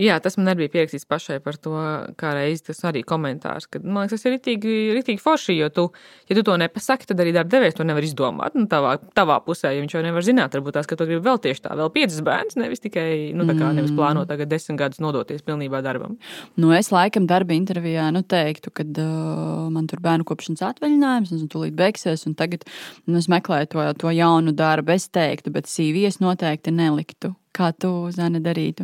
[0.00, 1.74] Jā, tas man arī bija pierakstīts pašai par to,
[2.18, 3.68] kā reiz tas arī komentārs.
[3.70, 5.84] Kad, man liekas, tas ir ritīgi, ritīgi forši, jo tu,
[6.26, 8.56] ja tu to nepasaki, tad arī darba devējs to nevar izdomāt.
[8.58, 11.38] Nu, tavā, tavā pusē, jo viņš jau nevar zināt, varbūt tās, ka tu gribi vēl
[11.44, 13.06] tieši tā, vēl piecas bērns, nevis tikai,
[13.38, 14.00] nu, tā kā nevis mm.
[14.00, 16.18] plānot tagad desmit gadus nodoties pilnībā darbam.
[16.58, 21.46] Nu, es laikam darba intervijā, nu, teiktu, kad uh, man tur bērnu kopšanas atvaļinājums, un
[21.54, 22.66] tūlīt beigsies, un tagad
[23.06, 27.68] nu, es meklēju to, to jaunu darbu, es teiktu, bet CV es noteikti neliktu Kā
[27.78, 28.82] tu, Zana, darītu?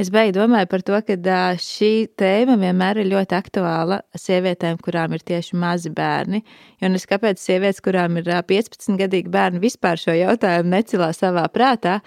[0.00, 5.22] Es beigās domāju par to, ka šī tēma vienmēr ir ļoti aktuāla sievietēm, kurām ir
[5.22, 6.40] tieši mazi bērni.
[6.82, 12.00] Jo es kāpēc sievietes, kurām ir 15 gadīgi bērni, vispār šo jautājumu necilā savā prātā.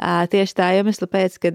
[0.00, 1.52] Tieši tā iemesla pēc, ka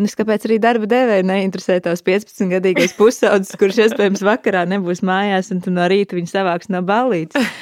[0.00, 5.52] nu, kāpēc arī darba devēja neinteresē tavs 15 gadīgais pusaudzis, kurš iespējams vakarā nebūs mājās
[5.52, 7.36] un no rīta viņu savāks no ballītes.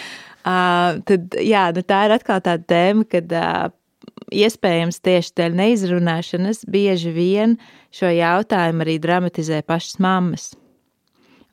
[0.41, 3.67] Uh, tad, jā, nu tā ir atkal tāda tēma, kad uh,
[4.31, 7.59] iespējams tieši dēļ neizrunāšanas bieži vien
[7.95, 10.51] šo jautājumu arī dramatizē pašas mammas.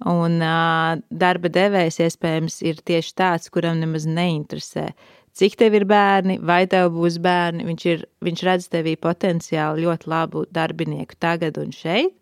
[0.05, 4.91] Un uh, darba devējs iespējams ir tieši tāds, kuram nemaz neinteresē,
[5.37, 7.65] cik tev ir bērni, vai tev būs bērni.
[7.65, 12.13] Viņš, ir, viņš redz tevī potenciāli ļoti labu darbinieku tagad un šeit.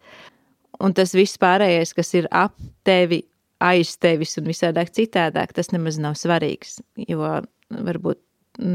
[0.83, 2.55] Un tas viss pārējais, kas ir ap
[2.87, 3.21] tevi,
[3.63, 6.79] aiz tevis un visādāk citādāk, tas nemaz nav svarīgs.
[7.07, 7.41] Jo
[7.71, 8.19] varbūt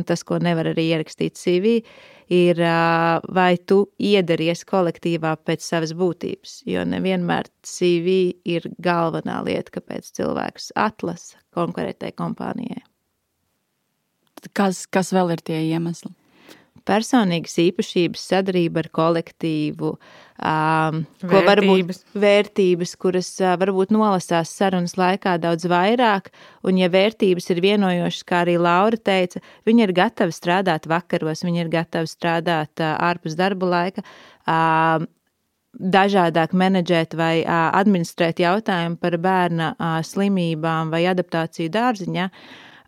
[0.07, 1.81] tas, ko nevar arī ierakstīt CV,
[2.31, 2.61] ir,
[3.35, 6.61] vai tu iedaries kolektīvā pēc savas būtības.
[6.71, 12.85] Jo nevienmēr CV ir galvenā lieta, kāpēc cilvēks atlasa konkurētai kompānijai.
[14.57, 16.15] Kas, kas vēl ir tie iemesli?
[16.91, 25.37] Personīgas īpašības, sadarbība ar kolektīvu, um, ko varbūt vērtības, kuras uh, varbūt nolasās sarunas laikā
[25.43, 26.33] daudz vairāk,
[26.67, 31.65] un ja vērtības ir vienojošas, kā arī Laura teica, viņi ir gatavi strādāt vakaros, viņi
[31.65, 34.07] ir gatavi strādāt uh, ārpus darba laika.
[34.45, 35.07] Uh,
[35.71, 42.27] dažādāk menedžēt vai uh, administrēt jautājumu par bērna uh, slimībām vai adaptāciju dārziņā.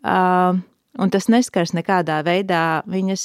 [0.03, 0.59] Uh,
[1.01, 3.23] Un tas neskars nekādā veidā viņas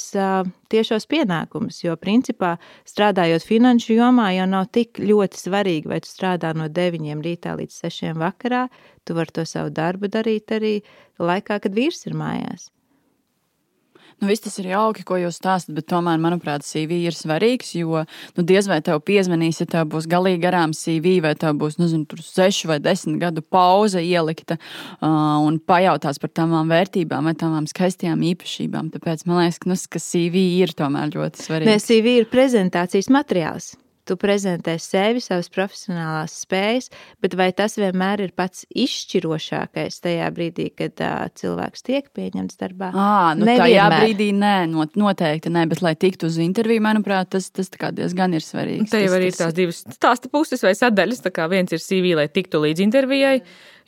[0.73, 2.55] tiešos pienākumus, jo principā
[2.89, 7.77] strādājot finanšu jomā jau nav tik ļoti svarīgi, vai tu strādā no 9 rītā līdz
[7.85, 8.65] 6 vakarā.
[9.05, 10.79] Tu vari to savu darbu darīt arī
[11.21, 12.71] laikā, kad vīrs ir mājās.
[14.19, 17.71] Nu, viss tas ir jauki, ko jūs stāstāt, bet tomēr, manuprāt, CV ir svarīgs.
[17.79, 18.03] Jo
[18.35, 22.19] nu, diez vai tev piezvanīs, ja tev būs galīgi garām CV, vai tev būs nezinu,
[22.23, 28.23] sešu vai desmit gadu pauze ielikta uh, un pajautās par tām vērtībām vai tām skaistajām
[28.33, 28.91] īpašībām.
[28.95, 31.69] Tāpēc man liekas, nu, ka CV ir tomēr ļoti svarīgs.
[31.71, 33.75] Nē, CV ir prezentācijas materiāls
[34.09, 36.89] tu prezentē sevi, savas profesionālās spējas,
[37.23, 42.91] bet vai tas vienmēr ir pats izšķirošākais tajā brīdī, kad uh, cilvēks tiek pieņemts darbā?
[42.93, 43.65] À, nu Nevienmēr.
[43.65, 48.35] tajā brīdī nē, not, noteikti nē, bet lai tiktu uz interviju, manuprāt, tas, tas diezgan
[48.37, 48.89] ir svarīgi.
[48.89, 52.29] Te jau ir tās divas stāsta puses vai sadaļas, tā kā viens ir CV, lai
[52.31, 53.39] tiktu līdz intervijai.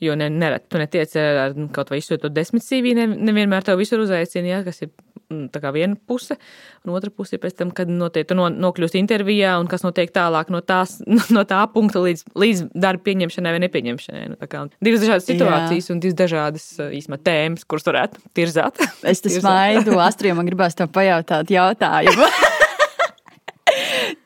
[0.01, 4.01] Jo ne, nereti tu netiec ar kaut vai izsūtot desmit CV, ne, nevienmēr tev visur
[4.01, 4.93] uzaicina, ja, kas ir
[5.31, 6.35] Mm, tā kā viena puse,
[6.83, 10.11] un otra puse ir pēc tam, kad notiek, tu no, nokļūst intervijā, un kas notiek
[10.13, 10.97] tālāk no, tās,
[11.35, 14.25] no tā punkta līdz, līdz darba pieņemšanai vai nepieņemšanai.
[14.33, 15.95] Nu, kā, divas dažādas situācijas Jā.
[15.95, 18.83] un divas dažādas īstenībā tēmas, kuras varētu tirzāt.
[19.07, 22.27] Es te smaidu, Astrid, man gribās tev pajautāt jautājumu.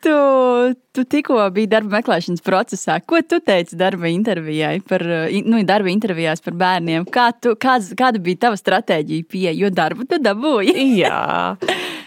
[0.06, 0.16] tu,
[0.94, 3.00] tu tikko biji darba meklēšanas procesā.
[3.08, 5.04] Ko tu teici darba intervijai par,
[5.46, 7.08] nu, darba intervijās par bērniem?
[7.14, 10.76] Kā tu, kāds, kāda bija tava stratēģija pieeja, jo darbu tu dabūji?
[11.02, 11.56] Jā.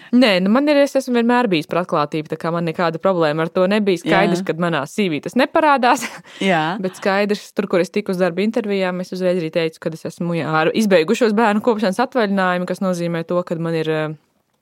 [0.08, 3.44] Nē, nu man ir, es esmu vienmēr bijis par atklātību, tā kā man nekāda problēma
[3.44, 4.00] ar to nebija.
[4.00, 6.06] Skaidrs, ka manā CV tas neparādās.
[6.50, 6.78] Jā.
[6.80, 10.06] Bet skaidrs, tur, kur es tiku uz darba intervijām, es uzreiz arī teicu, ka es
[10.14, 13.92] esmu jā, izbeigušos bērnu kopšanas atvaļinājumu, kas nozīmē to, ka man ir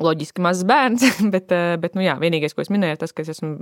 [0.02, 1.04] loģiski mazs bērns,
[1.34, 3.58] bet, eh, bet nu, jā, vienīgais, ko es minēju, tas, ka es esmu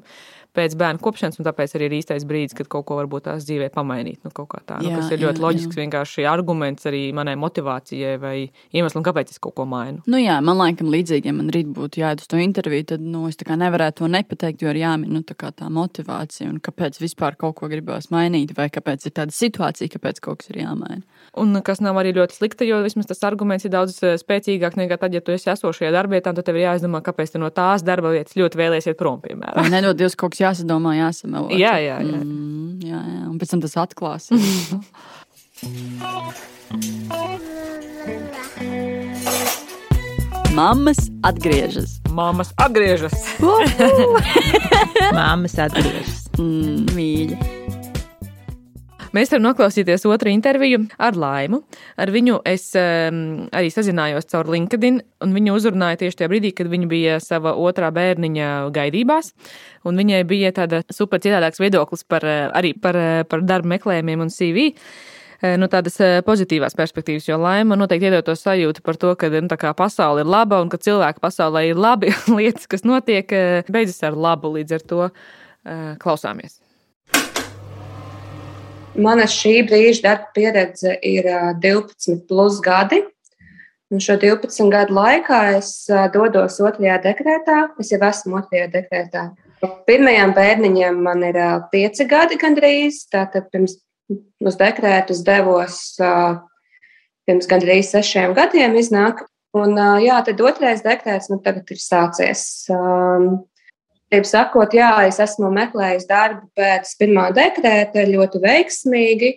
[0.54, 3.70] pēc bērnu kopšanas, un tāpēc arī ir īstais brīdis, kad kaut ko varbūt tās dzīvē
[3.74, 4.20] pamainīt.
[4.24, 5.80] Nu, tā, nu, jā, kas ir ļoti jā, loģisks, jā.
[5.82, 8.34] vienkārši arguments arī manai motivācijai vai
[8.74, 10.04] iemeslam, kāpēc es kaut ko mainu.
[10.10, 13.26] Nu, jā, man laikam līdzīgi, ja man rīt būtu jāiet uz to interviju, tad nu,
[13.30, 17.58] es nevarētu to nepateikt, jo ir jāmin nu, tā, tā motivācija un kāpēc vispār kaut
[17.58, 21.02] ko gribās mainīt, vai kāpēc ir tāda situācija, kāpēc kaut kas ir jāmaina.
[21.40, 24.98] Un kas nav arī ļoti slikta, jo vismaz tas arguments ir daudz eh, spēcīgāks nekā
[25.02, 27.82] tad, ja tu esi esošajā darbā vietām, tad tev ir jāizdomā, kāpēc tu no tās
[27.86, 29.18] darba vietas ļoti vēlēsies prom.
[29.24, 29.70] Piemēram.
[29.72, 31.48] Nedod Dievs, kaut kas jāsadomā, jāsamelo.
[31.52, 32.20] Jā, jā, jā.
[32.20, 33.22] Mm, jā, jā.
[33.30, 34.30] Un pēc tam tas atklās.
[40.54, 41.96] Māmas atgriežas.
[42.14, 43.14] Māmas atgriežas.
[45.18, 46.28] Māmas atgriežas.
[46.38, 47.38] Mm, mīļa.
[49.14, 51.60] Mēs varam noklausīties otru interviju ar Laimu.
[52.00, 56.66] Ar viņu es um, arī sazinājos caur LinkedIn, un viņu uzrunāja tieši tajā brīdī, kad
[56.72, 59.30] viņa bija sava otrā bērniņa gaidībās.
[59.86, 64.34] Viņai bija tāda super citādāks viedoklis par, eh, arī par, eh, par darba meklējumiem un
[64.34, 64.74] CV
[65.42, 69.48] eh, nu, tādas pozitīvās perspektīvas, jo laima noteikti iedod to sajūtu par to, ka nu,
[69.76, 73.28] pasaule ir laba un ka cilvēki pasaulē ir labi lietas, kas notiek,
[73.70, 74.56] beidzas ar labu.
[74.58, 75.10] Līdz ar to
[76.02, 76.63] klausāmies.
[78.94, 81.26] Mana šī brīža darba pieredze ir
[81.62, 83.00] 12 plus gadi.
[83.90, 85.72] Un šo 12 gadu laikā es
[86.14, 87.58] dodos otrajā dekrētā.
[87.82, 89.24] Es jau esmu otrajā dekrētā.
[89.88, 91.38] Pirmajam bērniņam man ir
[91.72, 93.04] pieci gadi gandrīz.
[93.10, 93.78] Tātad pirms
[94.44, 99.24] uz dekrētu es devos pirms gandrīz sešiem gadiem iznāk.
[99.54, 102.46] Un, jā, tad otrais dekrēts man tagad ir sācies.
[104.14, 109.30] Gribu sakot, jā, es esmu meklējis darbu pēc pirmā dekrēta ļoti veiksmīgi.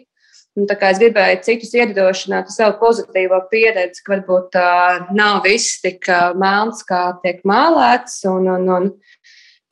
[0.58, 4.70] Un, es gribēju citus iedrošināt savu pozitīvo pieredzi, ka varbūt tā
[5.18, 6.06] nav viss tik
[6.38, 8.20] melns, kā tiek mālēts.
[8.30, 8.88] Un, un, un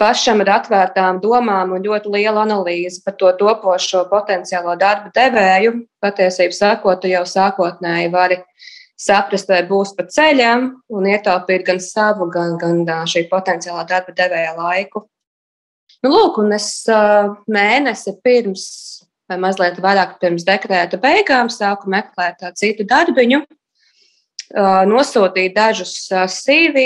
[0.02, 5.84] pašam ar atvērtām domām un ļoti lielu analīzi par to topošo potenciālo darba devēju.
[6.02, 8.42] Patiesībā sakot, jau sākotnēji vari
[9.00, 14.56] saprast, vai būs pa ceļam un ietaupīt gan savu, gan, gan šī potenciālā darba devēja
[14.58, 15.06] laiku.
[16.04, 16.70] Nu, lūk, un es
[17.52, 18.66] mēnesi pirms,
[19.30, 23.42] vai mazliet vairāk pirms dekrēta beigām, sāku meklēt citu darbiņu,
[24.92, 26.86] nosūtīju dažus CV,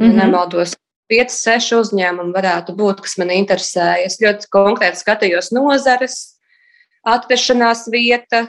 [0.00, 0.16] mm -hmm.
[0.18, 0.74] nemaldos,
[1.08, 4.04] 5, 6 uzņēmumi varētu būt, kas man interesē.
[4.04, 6.37] Es ļoti konkrēti skatījos nozares,
[7.14, 8.46] atrašanās vieta,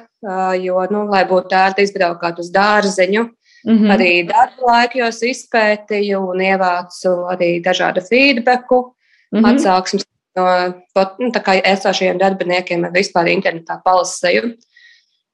[0.59, 3.25] jo, nu, lai būtu ērti izbraukāt uz dārzeņu,
[3.65, 3.91] mm -hmm.
[3.95, 8.95] arī darba laikos izpētīju un ievācu arī dažādu feedbacku,
[9.31, 9.53] mm -hmm.
[9.53, 10.45] atsauksmes no
[11.19, 11.31] nu,
[11.63, 14.55] esošajiem darbiniekiem ar vispār internetā palasēju.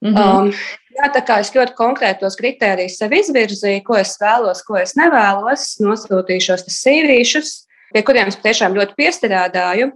[0.01, 0.39] Mm -hmm.
[0.39, 0.51] um,
[0.97, 5.79] jā, tā kā es ļoti konkrētos kritērijus sev izvirzīju, ko es vēlos, ko es nevēlos,
[5.79, 7.49] nosūtīju šos sīvīšus,
[7.93, 9.91] pie kuriem es tiešām ļoti piestrādāju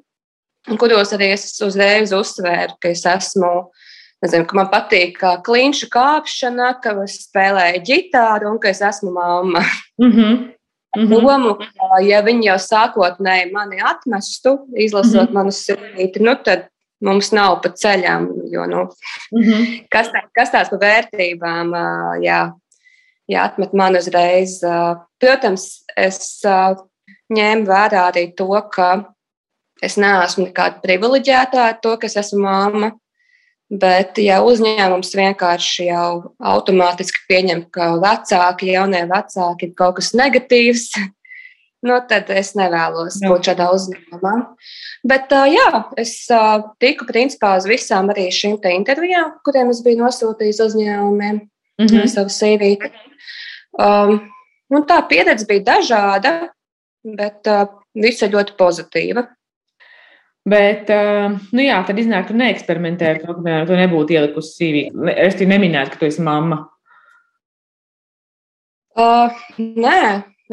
[0.77, 3.71] kuros arī es uzreiz uzsvēru, ka es esmu,
[4.23, 9.63] nezinu, ka man patīk klinšu kāpšana, ka es spēlēju ģitāru un ka es esmu mamma.
[9.97, 10.49] Mm -hmm.
[10.97, 11.21] Mm -hmm.
[11.21, 15.33] Domu, ka, ja viņi jau sākotnēji mani atmestu, izlasot mm -hmm.
[15.33, 16.67] manu sirdīti, nu tad
[17.01, 18.27] mums nav pa ceļām.
[18.51, 18.89] Jo, nu,
[19.31, 19.85] mm -hmm.
[19.89, 21.71] kas, tā, kas tās par vērtībām,
[22.21, 22.53] jā,
[23.27, 24.59] jā, atmet man uzreiz.
[25.19, 26.41] Protams, es
[27.29, 29.05] ņēmu vērā arī to, ka
[29.85, 32.91] Es neesmu nekāda privileģētā ar to, ka es esmu māma.
[33.69, 40.87] Bet, ja uzņēmums vienkārši jau automātiski pieņem, ka vecāki, jaunie vecāki ir kaut kas negatīvs,
[41.87, 43.29] nu, tad es nevēlos jā.
[43.29, 44.33] būt šādā uzņēmumā.
[45.05, 45.69] Bet, jā,
[46.01, 46.15] es
[46.81, 52.09] tiku principā uz visām arī šīm intervijām, kuriem es biju nosūtījis uzņēmumiem mm -hmm.
[52.09, 52.89] savu sīvīti.
[53.77, 54.17] Um,
[54.89, 56.49] tā pieredze bija dažāda,
[57.05, 59.29] bet uh, visa ļoti pozitīva.
[60.49, 64.83] Bet, uh, nu jā, tad iznāk, ka neeksperimentē ar to, ka tu nebūtu ielikusi sīvī.
[65.13, 66.63] Es te neminētu, ka tu esi mamma.
[68.99, 69.99] Uh, nē,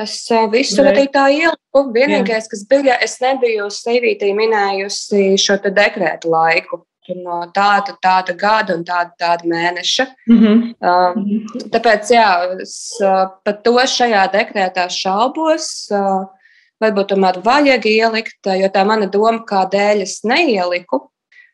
[0.03, 1.87] es uh, visu arī tā ieliku.
[1.95, 2.51] Vienīgais, jā.
[2.53, 6.85] kas bija, es nebiju sīvītī minējusi šo dekrētu laiku.
[7.23, 10.09] No tāda, tāda gada un tāda, tāda mēneša.
[10.27, 10.63] Mm -hmm.
[10.83, 12.31] uh, tāpēc, jā,
[12.65, 15.87] es uh, par to šajā dekrētā šaubos.
[15.95, 16.27] Uh,
[16.83, 21.07] varbūt tomēr vajag ielikt, jo tā mana doma, kādēļ es neieliku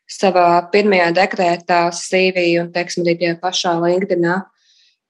[0.09, 4.41] savā pirmajā dekrētā CV un, teiksim, arī tajā pašā LinkedInā,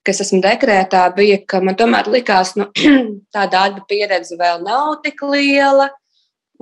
[0.05, 2.69] kas esmu dekrētā, bija, ka man tomēr likās, nu,
[3.35, 5.89] tā darba pieredze vēl nav tik liela.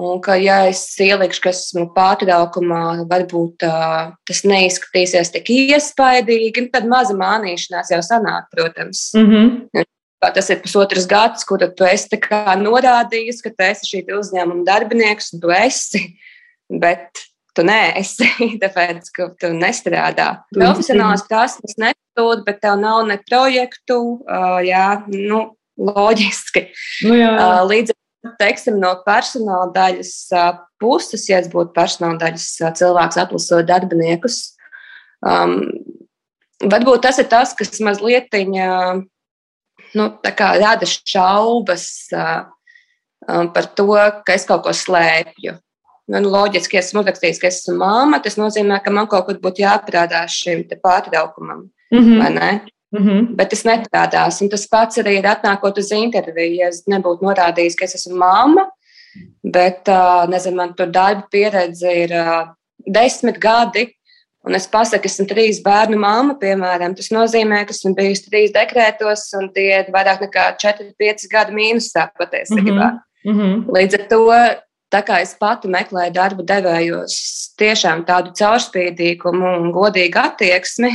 [0.02, 6.88] Un ka, ja es ielikšu, kas esmu pārtraukumā, varbūt uh, tas neizskatīsies tik iespaidīgi, tad
[6.90, 9.12] maza mānīšanās jau sanāk, protams.
[9.20, 9.86] Mm -hmm.
[10.22, 12.22] Tas ir pusotrs gads, kur tu esi
[12.62, 16.04] norādījis, ka tu esi šī uzņēmuma darbinieks un tu esi.
[16.72, 17.26] Bet
[17.58, 18.28] tu neesi,
[18.64, 20.30] tāpēc, ka tu nestrādā.
[20.56, 25.44] Profesionālās prasmes nesūta, bet tev nav ne projektu, uh, jā, nu,
[25.82, 26.68] loģiski.
[27.08, 27.34] Nu, jā.
[27.36, 27.96] Uh, līdz
[28.40, 34.42] teiksim, no personāla daļas uh, puses, ja es būtu personāla daļas uh, cilvēks, atlasot darbiniekus,
[35.26, 35.58] um,
[36.62, 38.70] varbūt tas ir tas, kas mazliet viņa,
[39.98, 42.48] nu, rada šaubas uh,
[43.54, 43.92] par to,
[44.26, 45.58] ka es kaut ko slēpju.
[46.12, 49.40] Nu, nu, loģiski, ja esmu uzrakstījis, ka esmu māma, tas nozīmē, ka man kaut kur
[49.40, 51.70] būtu jāparādās šim pārtraukumam.
[51.94, 52.62] Mm -hmm.
[52.92, 53.36] Mm -hmm.
[53.36, 54.42] Bet tas neparādās.
[54.42, 56.56] Un tas pats arī ir atnākot uz interviju.
[56.56, 58.68] Ja es nebūtu norādījis, ka es esmu māma,
[59.44, 59.88] bet
[60.28, 62.12] nezinu, man tur darba pieredze ir
[62.86, 63.94] desmit gadi,
[64.48, 69.28] un es pasaku, esmu trīs bērnu māma, piemēram, tas nozīmē, ka esmu bijusi trīs dekrētos,
[69.40, 72.92] un tie ir vairāk nekā 4-5 gadu mīnusā patiesībā.
[73.26, 73.66] Mm -hmm.
[73.70, 74.26] Līdz ar to
[74.92, 77.16] Tā kā es pati meklēju darbu devējos
[77.60, 80.90] tiešām tādu caurspīdīgumu un godīgu attieksmi,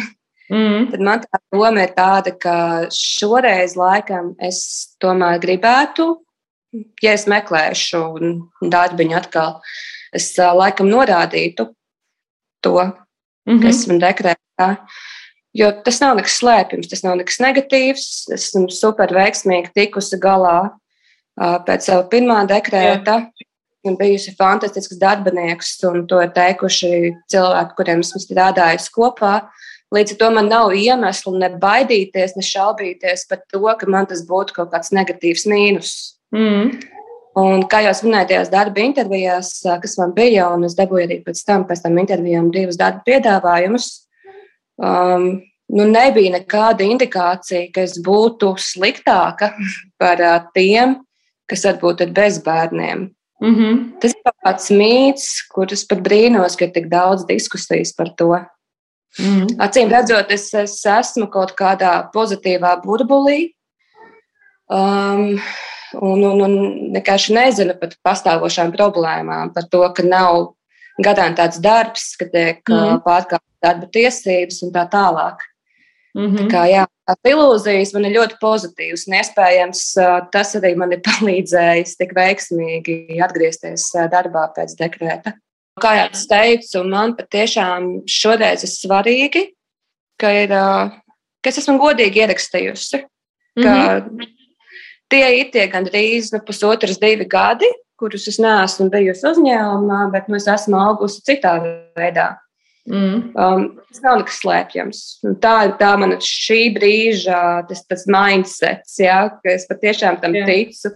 [0.53, 0.91] mm.
[0.91, 2.57] tad man tā doma ir tāda, ka
[2.93, 4.61] šoreiz laikam es
[5.01, 6.11] tomēr gribētu,
[7.01, 8.03] ja es meklēšu
[8.69, 9.57] darbiņu atkal,
[10.13, 11.71] es laikam norādītu
[12.61, 12.77] to,
[13.47, 13.69] mm -hmm.
[13.69, 14.77] esmu dekrētā.
[15.57, 18.33] Jo tas nav nekas slēpjams, tas nav nekas negatīvs.
[18.35, 20.71] Esmu super veiksmīgi tikusi galā
[21.37, 23.21] pēc sava pirmā dekrēta.
[23.21, 23.47] Jā
[23.87, 26.91] un bijusi fantastisks darbinieks, un to ir teikuši
[27.33, 29.39] cilvēki, kuriem esmu strādājis kopā.
[29.95, 34.25] Līdz ar to man nav iemeslu ne baidīties, ne šaubīties par to, ka man tas
[34.27, 35.93] būtu kaut kāds negatīvs mīnus.
[36.35, 36.81] Mm.
[37.37, 39.51] Un, kā jau minēju, tajās darba intervijās,
[39.83, 43.89] kas man bija, un es dabūju arī pēc tam, pēc tam intervijām divus darba piedāvājumus,
[44.81, 45.27] um,
[45.69, 49.51] nu, nebija nekāda indikācija, ka es būtu sliktāka
[50.01, 50.97] par uh, tiem,
[51.51, 53.11] kas varbūt ir bez bērniem.
[53.45, 54.01] Mm -hmm.
[54.01, 58.33] Tas ir kaut kāds mīts, kurus pat brīnos, ka ir tik daudz diskusijas par to.
[59.19, 59.57] Mm -hmm.
[59.59, 63.53] Acīm redzot, es, es esmu kaut kādā pozitīvā burbulī.
[64.69, 65.41] Um,
[65.95, 66.55] un, un, un
[66.95, 70.57] vienkārši nezinu par pastāvošām problēmām, par to, ka nav
[71.03, 73.03] garantēts darbs, ka tiek mm -hmm.
[73.05, 75.45] pārkāptas darba tiesības un tā tālāk.
[76.15, 76.39] Mm -hmm.
[76.39, 79.83] Tā kā, jā, tās ilūzijas man ir ļoti pozitīvas, un iespējams
[80.33, 85.33] tas arī man ir palīdzējis tik veiksmīgi atgriezties darbā pēc dekrēta.
[85.81, 89.43] Kā jau es teicu, man patiešām šoreiz ir svarīgi,
[90.17, 90.49] ka, ir,
[91.43, 93.03] ka es esmu godīgi ierakstījusi,
[93.63, 94.36] ka mm -hmm.
[95.13, 97.69] Tie ir tie gandrīz nu, pusotras, divi gadi,
[98.01, 101.57] kurus es neesmu bijusi uzņēmumā, bet nu, es esmu augusi citā
[101.97, 102.35] veidā.
[102.87, 103.33] Mm.
[103.35, 105.03] Um, tas nav nekas slēpjams.
[105.27, 110.37] Un tā ir tā mana šī brīža tas, tas mindsets, ja, ka es patiešām tam
[110.39, 110.47] yeah.
[110.47, 110.93] ticu.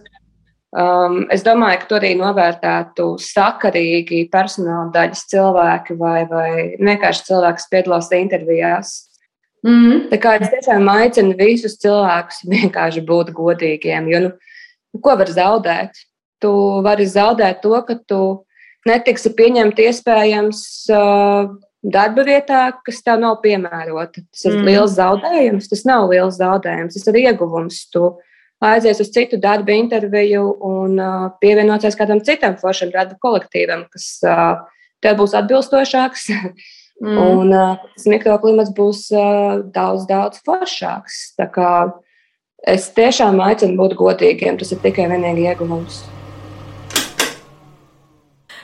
[0.71, 7.59] Um, es domāju, ka tur arī novērtētu sakarīgi personāla daļas cilvēki vai, vai vienkārši cilvēki,
[7.59, 8.93] kas piedalās intervijās.
[9.67, 10.07] Mm.
[10.09, 14.09] Tā kā es tiešām aicinu visus cilvēkus vienkārši būt godīgiem.
[14.11, 16.05] Jo, nu, ko var zaudēt?
[16.41, 16.51] Tu
[16.85, 18.21] vari zaudēt to, ka tu
[18.89, 20.63] netiksi pieņemt iespējams.
[20.89, 24.21] Uh, darba vietā, kas tev nav piemērota.
[24.21, 24.67] Tas ir mm.
[24.69, 25.69] liels zaudējums.
[25.71, 27.79] Tas nav liels zaudējums, tas ir ieguvums.
[27.93, 28.03] Tu
[28.61, 34.61] aizies uz citu darba interviju un uh, pievienosies kādam citam foršam darba kolektīvam, kas uh,
[35.01, 36.29] tev būs atbilstošāks.
[37.01, 37.17] Mm.
[37.17, 41.21] Un uh, tas mikroklimats būs uh, daudz, daudz foršāks.
[42.71, 44.59] Es tiešām aicinu būt godīgiem.
[44.61, 46.03] Tas ir tikai vienīgi ieguvums.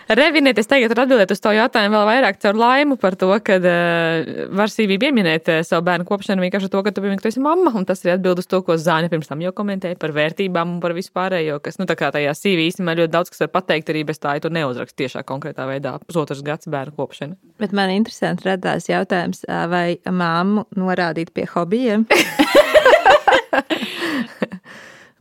[0.08, 3.58] Reviniet, es tagad varu atbildēt uz to jautājumu vēl vairāk caur laimu par to, ka
[3.60, 7.32] uh, var sīvī pieminēt uh, savu bērnu kopšanu vienkārši to, ka tu piemini, ka tu
[7.34, 10.14] esi mamma, un tas ir atbild uz to, ko Zāne pirms tam jau komentēja par
[10.16, 13.52] vērtībām un par vispārējo, kas, nu, tā kā tajā sīvī īstenībā ļoti daudz, kas var
[13.60, 17.36] pateikt arī bez tā, ja tu neuzrakst tiešā konkrētā veidā pusotras gads bērnu kopšana.
[17.60, 22.08] Bet man interesanti radās jautājums, vai māmu norādīt pie hobijiem?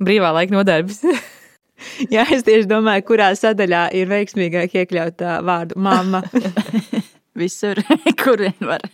[0.06, 1.02] Brīvā laika nodarbs.
[2.14, 6.22] Jā, es tieši domāju, kurā sadaļā ir veiksmīgāk iekļaut tā vārdu mamma.
[7.40, 7.82] Visur,
[8.22, 8.84] kur vien var.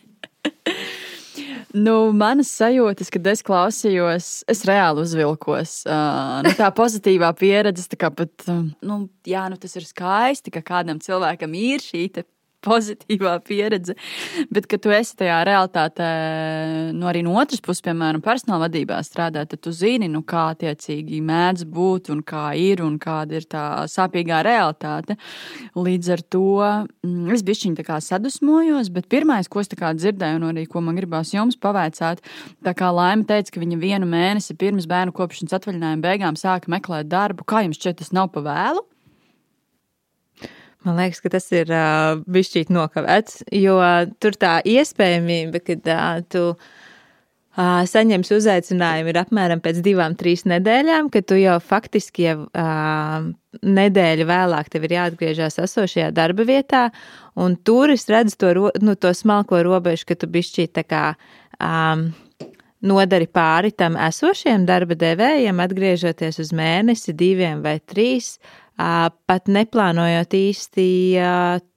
[1.73, 5.79] Nu, manas sajūtas, kad es klausījos, es reāli uzvilkos.
[5.89, 8.45] Uh, nu, tā pozitīvā pieredze, tā kā pat,
[8.85, 12.05] nu, jā, nu, tas ir skaisti, ka kādam cilvēkam ir šī
[12.65, 13.97] pozitīvā pieredze.
[14.53, 16.09] Bet, kad tu esi tajā realitātē,
[16.97, 21.21] nu, arī no otras puses, piemēram, personāla vadībā strādā, tad tu zini, nu, kā attiecīgi
[21.27, 25.19] mēdz būt un kā ir un kāda ir tā sāpīgā realitāte.
[25.79, 29.93] Līdz ar to mm, es bišķiņi tā kā sadusmojos, bet pirmais, ko es tā kā
[29.97, 32.23] dzirdēju un arī ko man gribās jums pavaicāt,
[32.65, 37.11] tā kā Laima teica, ka viņa vienu mēnesi pirms bērnu kopšanas atvaļinājuma beigām sāka meklēt
[37.13, 37.47] darbu.
[37.49, 38.87] Kā jums šķiet, tas nav pa vēlu?
[40.83, 43.77] Man liekas, ka tas ir uh, bijis nokavēts, jo
[44.23, 51.13] tur tā iespējamība, ka uh, tu uh, saņemsi uzaicinājumu, ir apmēram pēc divām, trīs nedēļām,
[51.15, 53.29] kad tu jau faktiski jau uh,
[53.63, 56.89] nedēļu vēlāk tev ir jāatgriežas esošajā darba vietā,
[57.39, 58.53] un tur es redzu to,
[58.83, 61.07] nu, to smalko robežu, ka tu bišķi tā kā.
[61.63, 62.11] Um,
[62.83, 68.37] nodari pāri tam esošiem darba devējiem, atgriežoties uz mēnesi, diviem vai trīs,
[68.77, 70.87] pat neplānojot īsti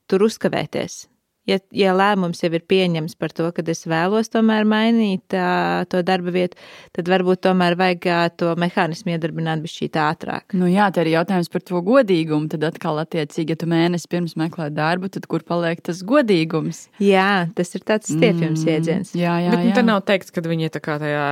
[0.05, 1.03] tur uzkavēties
[1.49, 6.01] ja, ja lēmums jau ir pieņems par to, ka es vēlos tomēr mainīt uh, to
[6.05, 6.59] darba vietu,
[6.95, 10.57] tad varbūt tomēr vajag uh, to mehānismu iedarbināt bišķī ātrāk.
[10.57, 12.49] Nu jā, te ir jautājums par to godīgumu.
[12.51, 16.85] Tad atkal, attiecīgi, ja tu mēnesi pirms meklē darbu, tad kur paliek tas godīgums?
[17.03, 19.15] Jā, tas ir tāds stiepjams mm, jēdziens.
[19.17, 19.77] Jā, jā, Bet, nu, jā.
[19.79, 21.25] Te nav teikts, ka viņi tā kā tajā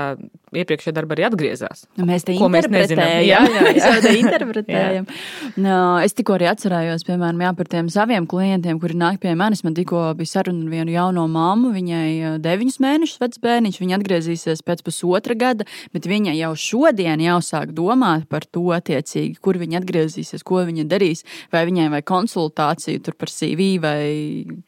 [0.62, 1.84] iepriekšējā darbā arī atgriezās.
[1.99, 3.24] Nu, mēs te Ko interpretējam.
[3.26, 3.91] Jā, jā, jā.
[3.93, 5.08] Mēs te interpretējam.
[5.66, 9.64] no, es tikko arī atcerējos, piemēram, jā, par tiem saviem klientiem, kuri nāk pie manis.
[9.66, 11.74] Man tikko bija saruna ar vienu jauno mammu.
[11.76, 13.80] Viņai deviņus mēnešus vecs bērniņš.
[13.84, 19.39] Viņa atgriezīsies pēc pusotra gada, bet viņa jau šodien jau sāk domāt par to, attiecīgi,
[19.43, 21.26] kur viņa atgriezīsies, ko viņa darīs.
[21.54, 24.04] Vai viņai vai konsultāciju tur par CV vai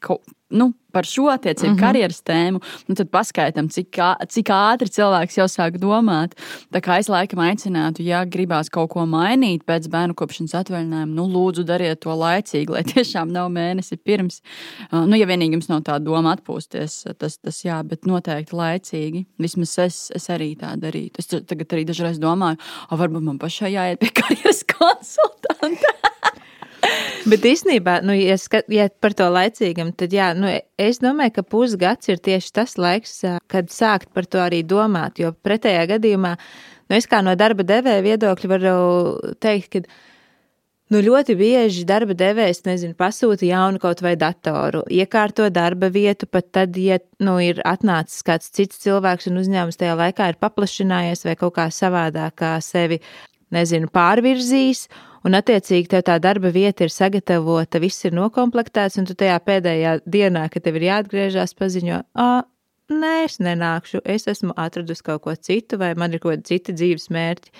[0.03, 0.25] kaut
[0.55, 1.83] nu, par šo attiecību mm -hmm.
[1.83, 3.99] karjeras tēmu, nu, tad paskaidām, cik,
[4.31, 6.37] cik ātri cilvēks jau sāk domāt.
[6.71, 11.27] Tā kā es laikam aicinātu, ja gribās kaut ko mainīt pēc bērnu kopšanas atvaļinājuma, nu,
[11.35, 14.41] lūdzu, dariet to laicīgi, lai tiešām nav mēnesi pirms.
[14.91, 19.25] Nu, ja vienīgi jums nav tā doma atpūsties, tas, tas jā, bet noteikti laicīgi.
[19.37, 21.19] Vismaz es, es arī tā darītu.
[21.19, 22.57] Es tagad arī dažreiz domāju,
[22.91, 26.14] varbūt man pašai jāiet pie karjeras konsultanta.
[27.25, 31.43] Bet īstenībā, nu, ja, skat, ja par to laicīgam, tad jā, nu, es domāju, ka
[31.55, 33.19] pusgads ir tieši tas laiks,
[33.51, 35.21] kad sākt par to arī domāt.
[35.21, 36.35] Jo pretējā gadījumā,
[36.85, 38.75] nu, es kā no darba devēja viedokļa varu
[39.41, 39.81] teikt, ka
[40.93, 46.51] nu, ļoti bieži darba devējs, nezinu, pasūta jaunu kaut vai datoru, iekārto darba vietu, pat
[46.59, 51.35] tad, ja nu, ir atnācis kāds cits cilvēks un uzņēmums tajā laikā ir paplašinājies vai
[51.41, 53.01] kaut kā savādāk sevi,
[53.55, 54.87] nezinu, pārvirzījis.
[55.25, 59.95] Un, attiecīgi, tev tā darba vieta ir sagatavota, viss ir noklāpts, un tu tajā pēdējā
[60.05, 62.43] dienā, kad tev ir jāatgriežas, paziņo, ah,
[62.93, 66.77] nē, es nenākšu, es esmu atradusi kaut ko citu, vai man ir kaut kādi citi
[66.77, 67.55] dzīves mērķi.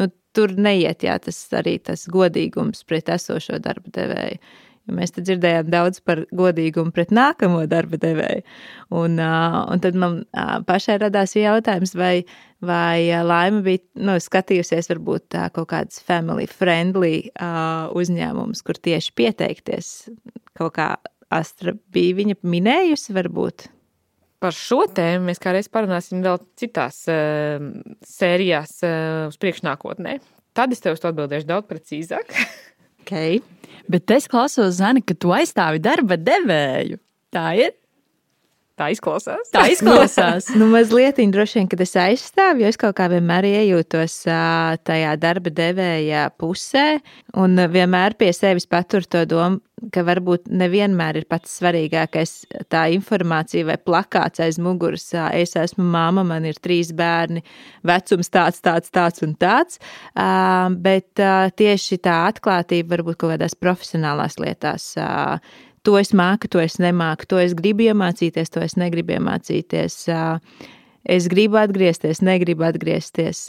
[0.00, 4.40] Nu, tur neiet jā, tas arī tas godīgums pret esošo darba devēju.
[4.94, 8.44] Mēs te dzirdējām daudz par godīgumu pret nākamo darba devēju.
[9.00, 12.24] Un, uh, un tad man uh, pašai radās jautājums, vai,
[12.64, 17.30] vai uh, Laima bija nu, skatījusies varbūt uh, kaut kāds family friendly
[18.00, 19.92] uzņēmums, kur tieši pieteikties.
[20.58, 20.94] Kaut kā
[21.30, 23.68] Astra bija viņa minējusi, varbūt.
[24.42, 27.60] Par šo tēmu mēs kādreiz parunāsim vēl citās uh,
[28.08, 30.16] sērijās uh, uz priekšnākotnē.
[30.56, 32.34] Tad es tev uz to atbildēšu daudz precīzāk.
[33.10, 33.40] Okay.
[33.90, 37.00] Bet es klausos, Zani, ka tu aizstāvi darba devēju.
[37.34, 37.72] Tā ir.
[38.80, 39.50] Tā izklausās.
[39.52, 40.46] Tā izklausās.
[40.56, 44.22] Nu, mazliet droši vien, kad es aizstāvu, jo es kaut kā vienmēr iejūtos
[44.88, 46.86] tajā darba devēja pusē,
[47.36, 49.60] un vienmēr pie sevis paturu to domu,
[49.92, 52.34] ka varbūt nevienmēr ir pats svarīgākais
[52.72, 55.06] tā informācija vai plakāts aiz muguras.
[55.36, 57.44] Es esmu māma, man ir trīs bērni,
[57.88, 59.80] vecums tāds, tāds, tāds un tāds.
[60.84, 61.20] Bet
[61.60, 64.94] tieši tā atklātība varbūt kaut kādās profesionālās lietās.
[65.88, 69.96] To es māku, to es nemāku, to es gribu iemācīties, to es negribu iemācīties.
[71.10, 73.46] Es gribu atgriezties, negribu atgriezties.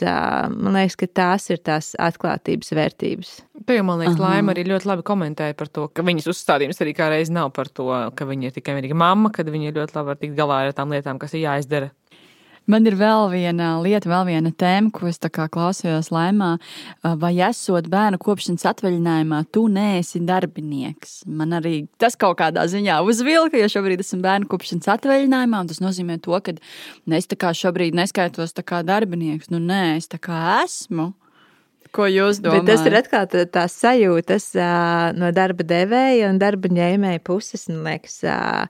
[0.56, 3.34] Man liekas, ka tās ir tās atklātības vērtības.
[3.68, 4.30] Tu jau, man liekas, Aha.
[4.30, 7.68] Laima arī ļoti labi komentēja par to, ka viņas uzstādījums arī kā reiz nav par
[7.68, 10.78] to, ka viņa ir tikai vienīga mamma, kad viņa ļoti labi var tikt galā ar
[10.78, 11.92] tām lietām, kas ir jāizdara.
[12.70, 16.52] Man ir vēl viena lieta, vēl viena tēma, ko es tā klausījos laimā.
[17.02, 21.22] Vai esot bērnu kopšanas atvaļinājumā, tu neesi darbinieks?
[21.26, 25.64] Man arī tas kaut kādā ziņā uzvilka, jo šobrīd esmu bērnu kopšanas atvaļinājumā.
[25.72, 26.54] Tas nozīmē to, ka
[27.18, 29.50] es tā šobrīd neskaitos tā kā darbinieks.
[29.50, 31.10] Nu, nē, es tā kā esmu.
[31.92, 32.64] Ko jūs domājat?
[32.64, 37.66] Bet tas ir atkal tā- tās sajūtas ā, no darba devēja un darba ņēmēja puses.
[37.68, 38.68] Man liekas, ā,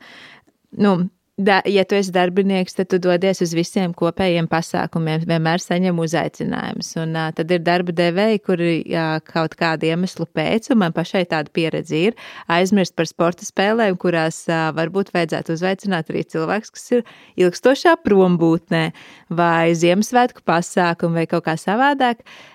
[0.83, 6.01] nu, da, ja tu esi darbinieks, tad tu dodies uz visiem kopējiem pasākumiem, vienmēr saņem
[6.05, 6.91] uzaicinājumus.
[7.01, 11.25] Un uh, tad ir darba devēji, kuri uh, kaut kādu iemeslu pēc, un man pašai
[11.31, 12.19] tāda pieredze ir,
[12.53, 17.05] aizmirst par sporta spēlēm, kurās uh, varbūt vajadzētu uzaicināt arī cilvēks, kas ir
[17.41, 18.85] ilgstošā prombūtnē
[19.33, 22.21] vai Ziemassvētku pasākumu vai kaut kā savādāk.
[22.21, 22.52] Uh,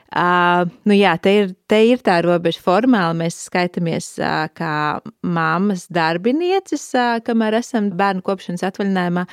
[0.87, 2.61] nu jā, te ir, te ir tā robeža.
[2.63, 9.25] Formāli mēs skaitāmies uh, kā mammas darbinieces, uh, kamēr esam bērnu kopšanas atvaļinājumā,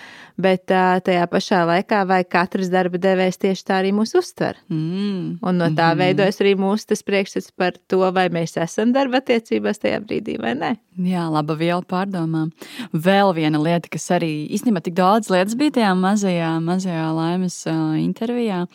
[0.43, 4.59] bet uh, tajā pašā laikā vai katrs darba devējs tieši tā arī mūs uztver.
[4.67, 5.39] Mm.
[5.43, 5.99] Un no tā mm -hmm.
[6.03, 10.77] veidojas arī mūsu priekšstats par to, vai mēs esam darba attiecībās tajā brīdī vai nē.
[10.95, 12.51] Jā, laba viela pārdomām.
[12.93, 17.97] Vēl viena lieta, kas arī īstenībā tik daudz lietas bija tajā mazajā, mazajā laimes uh,
[17.99, 18.67] intervijā.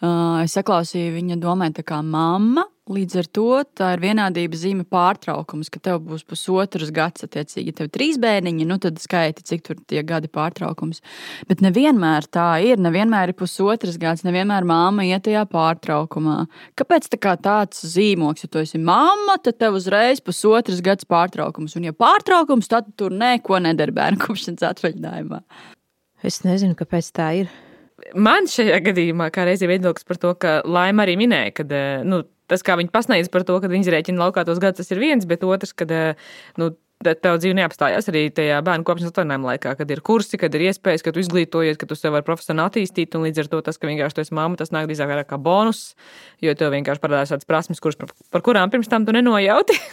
[0.00, 2.66] Uh, es saklausīju viņa domāju, tā kā mamma.
[2.88, 7.76] Līdz ar to tā ir vienādības zīme pārtraukums, ka tev būs pusotrs gads, attiecīgi, ja
[7.76, 11.02] tev ir trīs bērniņi, nu tad skaiti, cik tur tie gadi pārtraukums.
[11.50, 16.38] Bet nevienmēr tā ir, nevienmēr ir pusotrs gads, nevienmēr māma iet tajā pārtraukumā.
[16.80, 21.76] Kāpēc tā kā tāds zīmoks, ja tu esi mamma, tad tev uzreiz pusotrs gads pārtraukums,
[21.76, 25.44] un ja pārtraukums, tad tur neko nedara bērnu kopšanas atvaļinājumā.
[26.24, 27.56] Es nezinu, kāpēc tā ir
[28.14, 32.22] man šajā gadījumā kā reizē viedoklis par to, ka Laima arī minēja, ka eh, nu,
[32.50, 35.26] tas, kā viņi pasniedz par to, ka viņi rēķina laukā tos gadus, tas ir viens,
[35.28, 36.28] bet otrs, ka eh,
[37.04, 40.68] nu, tev dzīve neapstājās arī tajā bērnu kopšanas atvaļinājuma laikā, kad ir kursi, kad ir
[40.68, 43.78] iespējas, ka tu izglītojies, ka tu sev vari profesionāli attīstīt, un līdz ar to tas,
[43.78, 45.92] ka vienkārši tu esi mamma, tas nāk drīzāk kā bonus,
[46.44, 49.78] jo tev vienkārši parādās tādas prasmes, kuras, par, par kurām pirms tam tu nenojauti.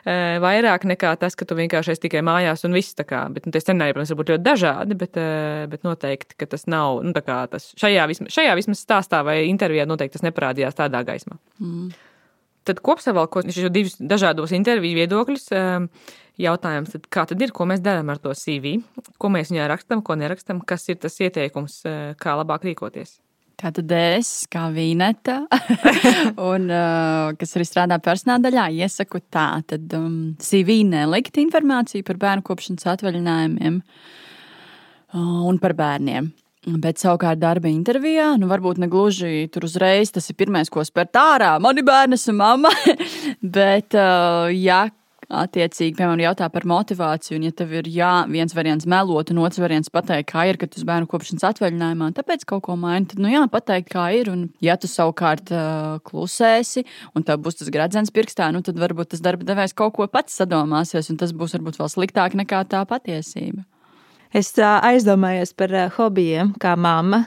[0.00, 3.26] Eh, vairāk nekā tas, ka tu vienkārši esi tikai mājās un viss tā kā.
[3.34, 6.64] Bet, nu, tie scenāriji, protams, var būt ļoti dažādi, bet, eh, bet noteikti, ka tas
[6.72, 10.78] nav, nu, tā kā tas šajā vismaz, šajā vismaz stāstā vai intervijā noteikti tas neparādījās
[10.78, 11.36] tādā gaismā.
[11.60, 11.92] Mm.
[12.64, 15.86] Tad kopsavilkot šos divus dažādos interviju viedokļus, eh,
[16.38, 18.76] jautājums, tad kā tad ir, ko mēs darām ar to CV,
[19.18, 21.82] ko mēs viņā rakstam, ko nerakstam, kas ir tas ieteikums,
[22.20, 23.18] kā labāk rīkoties.
[23.60, 25.42] Tātad es, kā vīneta,
[26.50, 32.16] un uh, kas arī strādā personāla daļā, iesaku tā, tad um, CV nelikt informāciju par
[32.22, 36.30] bērnu kopšanas atvaļinājumiem uh, un par bērniem.
[36.80, 41.16] Bet savukārt darba intervijā, nu varbūt ne gluži tur uzreiz tas ir pirmais, ko spērt
[41.16, 41.54] ārā.
[41.60, 42.72] Mani bērni esmu mamma.
[43.58, 44.86] Bet, uh, ja
[45.30, 49.62] attiecīgi, piemēram, jautā par motivāciju, un ja tev ir jā, viens variants melot, un otrs
[49.62, 53.30] variants pateikt, kā ir, kad uz bērnu kopšanas atvaļinājumā, tāpēc kaut ko maini, tad, nu
[53.32, 58.14] jā, pateikt, kā ir, un ja tu savukārt uh, klusēsi, un tev būs tas gradzens
[58.14, 61.80] pirkstā, nu tad varbūt tas darba devējs kaut ko pats sadomāsies, un tas būs varbūt
[61.80, 63.64] vēl sliktāk nekā tā patiesība.
[64.34, 67.24] Es uh, aizdomājos par uh, hobijiem, kā mamma.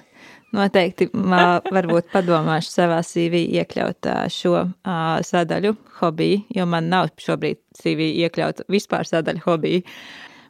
[0.54, 4.68] Noteikti varbūt padomāšu savā CV iekļaut šo
[5.26, 9.82] sadaļu hobiju, jo man nav šobrīd CV iekļaut vispār sadaļu hobiju.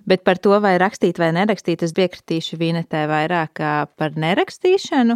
[0.04, 3.62] Bet par to, vai rakstīt vai nerakstīt, es piekritīšu Vīnetē vairāk
[3.96, 5.16] par nerakstīšanu,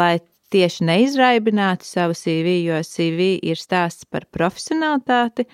[0.00, 0.14] lai
[0.50, 5.44] tieši neizraibinātu savu CV, jo CV ir stāsts par profesionalitāti.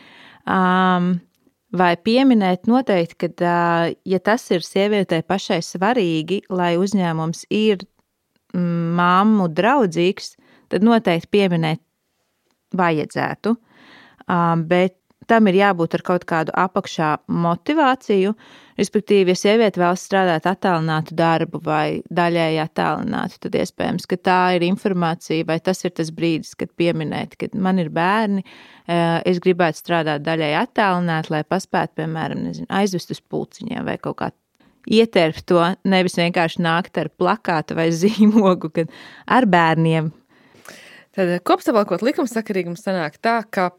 [1.77, 3.51] Vai pieminēt noteikti, ka,
[4.07, 7.83] ja tas ir sievietei pašai svarīgi, lai uzņēmums ir
[8.55, 10.37] mammu draudzīgs,
[10.73, 11.83] tad noteikti pieminēt
[12.77, 13.57] vajadzētu.
[14.67, 14.97] Bet
[15.31, 18.35] tam ir jābūt ar kaut kādu apakšā motivāciju.
[18.77, 24.67] Respektīvi, ja sieviete vēlas strādāt attālinātu darbu vai daļēji attālinātu, tad iespējams, ka tā ir
[24.69, 28.45] informācija vai tas ir tas brīdis, kad pieminēt, ka man ir bērni,
[28.87, 34.31] es gribētu strādāt daļēji attālināt, lai paspētu, piemēram, nezinu, aizvest uz pulciņiem vai kaut kā
[34.87, 38.93] ietērpt to, nevis vienkārši nākt ar plakātu vai zīmogu, kad
[39.27, 40.13] ar bērniem.
[41.17, 43.71] Tad kopsavilkot likumsakarīgumu sanāk tā, ka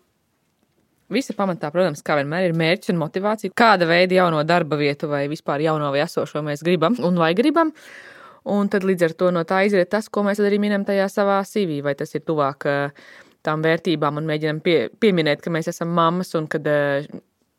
[1.08, 5.22] Visa pamatā, protams, kā vienmēr ir mērķis un motivācija, kāda veida jauno darba vietu vai
[5.32, 7.72] vispār jauno vai esošo mēs gribam un vai gribam.
[8.52, 11.40] Un tad līdz ar to no tā izriet tas, ko mēs arī minam tajā savā
[11.48, 12.68] CV, vai tas ir tuvāk
[13.44, 16.68] tām vērtībām un mēģinam pie, pieminēt, ka mēs esam mammas un kad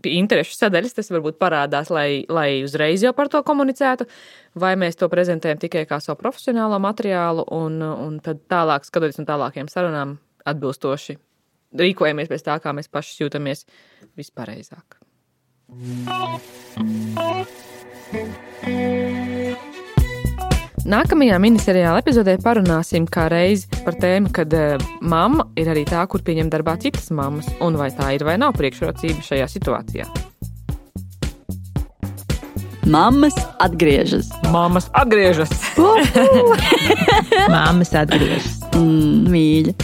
[0.07, 4.07] interešu sadaļas, tas varbūt parādās, lai, lai uzreiz jau par to komunicētu,
[4.59, 9.27] vai mēs to prezentējam tikai kā savu profesionālo materiālu, un, un tad tālāk, skatoties no
[9.29, 10.19] tālākiem sarunām,
[10.49, 11.19] atbilstoši
[11.77, 13.67] rīkojamies pēc tā, kā mēs paši jūtamies
[14.19, 14.99] vispareizāk.
[20.87, 26.23] Nākamajā miniseriāla epizodē parunāsim kā reizi par tēmu, kad uh, mamma ir arī tā, kur
[26.23, 30.07] pieņem darbā citas mammas, un vai tā ir vai nav priekšrocība šajā situācijā.
[32.89, 34.31] Mammas atgriežas.
[34.53, 35.51] Mammas atgriežas.
[37.57, 38.63] Mammas atgriežas.
[38.79, 39.77] Mm, mīļa.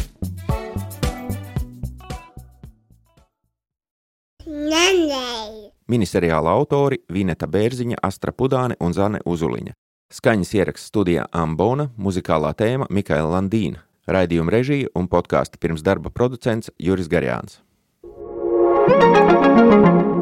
[5.85, 9.75] Miniseriāla autori Vineta Bērziņa, Astra Pudāne un Zane Uzuliņa.
[10.15, 16.71] Skaņas ieraksts studijā Ambona, muzikālā tēma Mikaela Landīna, raidījuma režija un podkāstu pirms darba producents
[16.79, 17.61] Juris Garjāns.
[18.87, 20.14] thank you